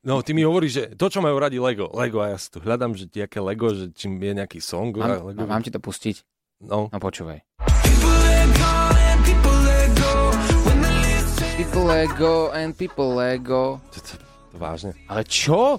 No, 0.00 0.24
ty 0.24 0.32
mi 0.32 0.40
hovoríš, 0.40 0.72
že 0.72 0.84
to, 0.96 1.12
čo 1.12 1.20
majú 1.20 1.36
radi 1.36 1.60
Lego, 1.60 1.92
Lego, 1.92 2.24
a 2.24 2.32
ja 2.32 2.38
si 2.40 2.48
tu 2.48 2.56
hľadám, 2.64 2.96
že 2.96 3.04
aké 3.20 3.44
Lego, 3.44 3.76
že 3.76 3.92
čím 3.92 4.16
je 4.16 4.32
nejaký 4.32 4.56
song. 4.56 4.96
Mám, 4.96 5.36
Lego. 5.36 5.44
mám 5.44 5.60
ti 5.60 5.68
to 5.68 5.76
pustiť? 5.76 6.24
No. 6.64 6.88
No 6.88 6.96
počúvaj. 6.96 7.44
People 11.60 11.84
Lego 11.84 12.48
and 12.56 12.72
people 12.72 13.12
Lego. 13.12 13.84
Vážne. 14.54 14.96
Ale 15.06 15.22
čo? 15.26 15.78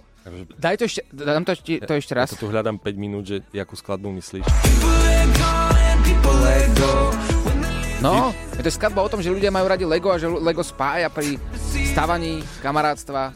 Daj 0.55 0.75
to 0.77 0.84
ešte, 0.86 1.01
dám 1.10 1.41
to 1.41 1.51
ešte, 1.57 1.81
to 1.81 1.93
ešte 1.97 2.13
raz. 2.13 2.29
Ja 2.29 2.38
to 2.38 2.45
tu 2.45 2.53
hľadám 2.53 2.77
5 2.77 2.93
minút, 2.93 3.25
že 3.25 3.41
jakú 3.49 3.73
skladbu 3.73 4.13
myslíš. 4.21 4.45
No, 8.01 8.34
je 8.57 8.63
to 8.65 8.71
skladba 8.73 9.05
o 9.05 9.10
tom, 9.10 9.21
že 9.21 9.29
ľudia 9.29 9.53
majú 9.53 9.65
radi 9.69 9.86
Lego 9.86 10.10
a 10.10 10.17
že 10.17 10.25
Lego 10.25 10.65
spája 10.65 11.10
pri 11.10 11.38
stavaní 11.93 12.41
kamarátstva. 12.62 13.34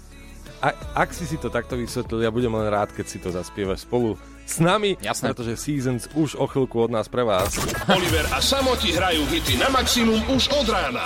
A, 0.62 0.67
ak 0.98 1.13
si 1.13 1.30
si 1.30 1.38
to 1.38 1.54
takto 1.54 1.78
vysvetlil, 1.78 2.26
ja 2.26 2.34
budem 2.34 2.50
len 2.50 2.69
rád, 2.74 2.89
keď 2.89 3.06
si 3.06 3.17
to 3.21 3.30
zaspievaš 3.30 3.86
spolu 3.86 4.17
s 4.45 4.58
nami, 4.62 4.98
Jasné. 5.02 5.34
pretože 5.34 5.58
Seasons 5.58 6.10
už 6.17 6.38
o 6.38 6.45
chvíľku 6.50 6.86
od 6.86 6.93
nás 6.93 7.06
pre 7.10 7.21
vás. 7.26 7.58
Oliver 7.89 8.26
a 8.34 8.41
Samoti 8.41 8.93
hrajú 8.93 9.26
hity 9.30 9.58
na 9.58 9.69
maximum 9.69 10.21
už 10.34 10.50
od 10.54 10.69
rána. 10.69 11.06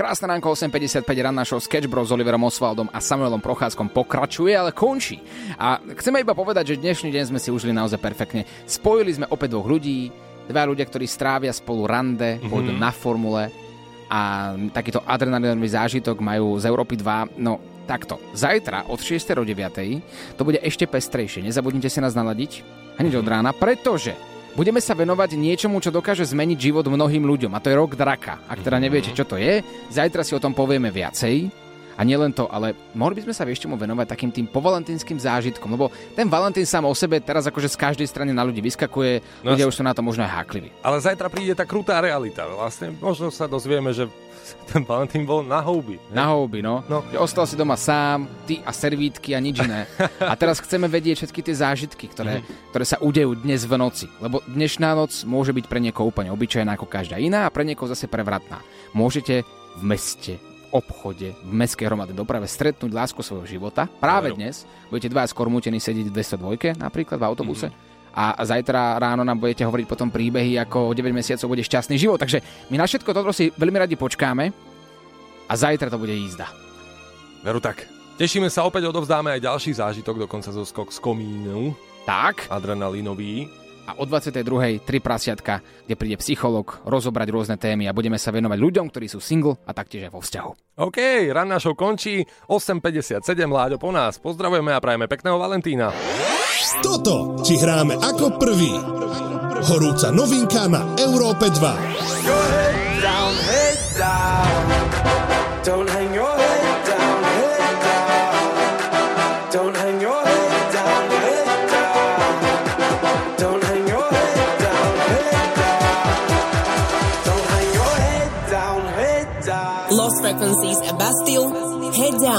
Krásne 0.00 0.32
ránko 0.32 0.56
8.55 0.56 1.04
ranná 1.20 1.44
show 1.44 1.60
Sketch 1.60 1.84
Bros 1.84 2.08
s 2.08 2.12
Oliverom 2.16 2.40
Osvaldom 2.48 2.88
a 2.88 3.04
Samuelom 3.04 3.36
Procházkom 3.36 3.92
pokračuje, 3.92 4.56
ale 4.56 4.72
končí. 4.72 5.20
A 5.60 5.76
chceme 5.76 6.24
iba 6.24 6.32
povedať, 6.32 6.72
že 6.72 6.80
dnešný 6.80 7.12
deň 7.12 7.28
sme 7.28 7.36
si 7.36 7.52
užili 7.52 7.76
naozaj 7.76 8.00
perfetne. 8.00 8.48
Spojili 8.64 9.12
sme 9.12 9.28
opäť 9.28 9.52
dvoch 9.60 9.68
ľudí, 9.68 10.08
dva 10.48 10.64
ľudia, 10.64 10.88
ktorí 10.88 11.04
strávia 11.04 11.52
spolu 11.52 11.84
rande, 11.84 12.40
pôjdu 12.48 12.72
Mhm. 12.72 12.80
na 12.80 12.88
formule 12.96 13.52
a 14.08 14.56
takýto 14.72 15.04
adrenalinový 15.04 15.68
zážitok 15.68 16.16
majú 16.24 16.56
z 16.56 16.64
Európy 16.64 16.96
2. 16.96 17.36
No 17.36 17.60
takto, 17.84 18.16
zajtra 18.32 18.88
od 18.88 19.04
6. 19.04 19.36
do 19.36 19.44
9. 19.44 20.00
to 20.40 20.48
bude 20.48 20.64
ešte 20.64 20.88
pestrejšie. 20.88 21.44
Nezabudnite 21.44 21.92
si 21.92 22.00
nás 22.00 22.16
naladiť 22.16 22.64
hneď 22.96 23.20
od 23.20 23.28
rána, 23.28 23.52
pretože 23.52 24.16
Budeme 24.58 24.82
sa 24.82 24.98
venovať 24.98 25.38
niečomu, 25.38 25.78
čo 25.78 25.94
dokáže 25.94 26.26
zmeniť 26.26 26.58
život 26.58 26.84
mnohým 26.90 27.22
ľuďom, 27.22 27.54
a 27.54 27.62
to 27.62 27.70
je 27.70 27.78
rok 27.78 27.94
draka. 27.94 28.42
Ak 28.50 28.58
teda 28.58 28.82
neviete, 28.82 29.14
čo 29.14 29.22
to 29.22 29.38
je, 29.38 29.62
zajtra 29.94 30.26
si 30.26 30.34
o 30.34 30.42
tom 30.42 30.58
povieme 30.58 30.90
viacej. 30.90 31.69
A 32.00 32.04
nielen 32.08 32.32
to, 32.32 32.48
ale 32.48 32.72
mohli 32.96 33.20
by 33.20 33.28
sme 33.28 33.34
sa 33.36 33.44
ešte 33.44 33.68
mu 33.68 33.76
venovať 33.76 34.08
takým 34.08 34.32
tým 34.32 34.48
povalentinským 34.48 35.20
zážitkom, 35.20 35.68
lebo 35.76 35.92
ten 36.16 36.32
Valentín 36.32 36.64
sám 36.64 36.88
o 36.88 36.96
sebe 36.96 37.20
teraz 37.20 37.44
akože 37.44 37.68
z 37.68 37.76
každej 37.76 38.08
strany 38.08 38.32
na 38.32 38.40
ľudí 38.40 38.64
vyskakuje, 38.64 39.44
No 39.44 39.52
ľudia 39.52 39.68
už 39.68 39.76
sú 39.76 39.84
na 39.84 39.92
to 39.92 40.00
možno 40.00 40.24
aj 40.24 40.32
hákliví. 40.32 40.72
Ale 40.80 40.96
zajtra 40.96 41.28
príde 41.28 41.52
tá 41.52 41.68
krutá 41.68 42.00
realita. 42.00 42.48
Vlastne 42.48 42.96
možno 43.04 43.28
sa 43.28 43.44
dozvieme, 43.44 43.92
že 43.92 44.08
ten 44.72 44.80
Valentín 44.80 45.28
bol 45.28 45.44
na 45.44 45.60
houby. 45.60 46.00
Na 46.08 46.32
houby, 46.32 46.64
no. 46.64 46.80
no. 46.88 47.04
Že 47.12 47.20
ostal 47.20 47.44
si 47.44 47.60
doma 47.60 47.76
sám, 47.76 48.24
ty 48.48 48.64
a 48.64 48.72
servítky 48.72 49.36
a 49.36 49.40
nič 49.44 49.60
iné. 49.60 49.84
A 50.24 50.32
teraz 50.40 50.56
chceme 50.64 50.88
vedieť 50.88 51.20
všetky 51.20 51.40
tie 51.44 51.54
zážitky, 51.60 52.08
ktoré, 52.08 52.40
ktoré 52.72 52.84
sa 52.88 52.96
udejú 52.96 53.36
dnes 53.36 53.68
v 53.68 53.76
noci. 53.76 54.08
Lebo 54.24 54.40
dnešná 54.48 54.96
noc 54.96 55.12
môže 55.28 55.52
byť 55.52 55.68
pre 55.68 55.84
niekoho 55.84 56.08
úplne 56.08 56.32
obyčajná 56.32 56.80
ako 56.80 56.88
každá 56.88 57.20
iná 57.20 57.44
a 57.44 57.52
pre 57.52 57.68
niekoho 57.68 57.92
zase 57.92 58.08
prevratná. 58.08 58.64
Môžete 58.96 59.44
v 59.76 59.82
meste, 59.84 60.40
obchode, 60.70 61.34
v 61.34 61.52
mestskej 61.52 61.86
hromadnej 61.90 62.16
doprave 62.16 62.46
stretnúť 62.46 62.90
lásku 62.90 63.20
svojho 63.20 63.46
života. 63.46 63.86
Práve 63.86 64.32
Veru. 64.32 64.38
dnes 64.38 64.64
budete 64.88 65.10
dvaja 65.10 65.30
skormútení 65.30 65.82
sedieť 65.82 66.10
v 66.10 66.14
202 66.14 66.78
napríklad 66.78 67.18
v 67.18 67.26
autobuse. 67.26 67.68
A 68.10 68.42
zajtra 68.42 68.98
ráno 68.98 69.22
nám 69.22 69.38
budete 69.38 69.62
hovoriť 69.62 69.86
potom 69.86 70.10
príbehy, 70.10 70.58
ako 70.58 70.90
o 70.90 70.96
9 70.96 71.14
mesiacov 71.14 71.46
bude 71.46 71.62
šťastný 71.62 71.94
život. 71.94 72.18
Takže 72.18 72.42
my 72.70 72.76
na 72.78 72.86
všetko 72.86 73.10
toto 73.14 73.30
si 73.30 73.54
veľmi 73.54 73.78
radi 73.86 73.94
počkáme 73.94 74.44
a 75.46 75.52
zajtra 75.54 75.86
to 75.90 75.98
bude 75.98 76.10
jízda. 76.10 76.50
Veru 77.46 77.62
tak. 77.62 77.86
Tešíme 78.18 78.50
sa, 78.50 78.66
opäť 78.66 78.90
odovzdáme 78.90 79.32
aj 79.38 79.46
ďalší 79.46 79.70
zážitok, 79.78 80.26
dokonca 80.26 80.50
zo 80.52 80.66
skok 80.66 80.90
z 80.92 80.98
komínu. 80.98 81.72
Tak. 82.04 82.50
Adrenalinový. 82.50 83.59
A 83.90 83.98
o 83.98 84.06
22. 84.06 84.86
tri 84.86 85.02
prasiatka, 85.02 85.58
kde 85.86 85.98
príde 85.98 86.16
psycholog 86.22 86.78
rozobrať 86.86 87.28
rôzne 87.34 87.56
témy 87.58 87.90
a 87.90 87.96
budeme 87.96 88.14
sa 88.14 88.30
venovať 88.30 88.58
ľuďom, 88.62 88.86
ktorí 88.86 89.10
sú 89.10 89.18
single 89.18 89.58
a 89.66 89.74
taktiež 89.74 90.06
aj 90.06 90.12
vo 90.14 90.22
vzťahu. 90.22 90.50
OK, 90.78 90.98
ranná 91.34 91.58
show 91.58 91.74
končí, 91.74 92.22
8.57, 92.46 93.26
Láďo 93.50 93.82
po 93.82 93.90
nás. 93.90 94.22
Pozdravujeme 94.22 94.70
a 94.70 94.78
prajeme 94.78 95.10
pekného 95.10 95.36
Valentína. 95.42 95.90
Toto 96.78 97.42
ti 97.42 97.58
hráme 97.58 97.98
ako 97.98 98.38
prvý. 98.38 98.78
Horúca 99.60 100.08
novinka 100.14 100.70
na 100.70 100.94
Európe 100.96 101.50
2. 101.50 101.58
down, 103.00 103.34
head 103.48 103.78
down. 103.98 104.64
Don't 105.64 105.88
hang 105.90 106.09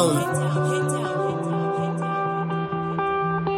head 0.10 0.41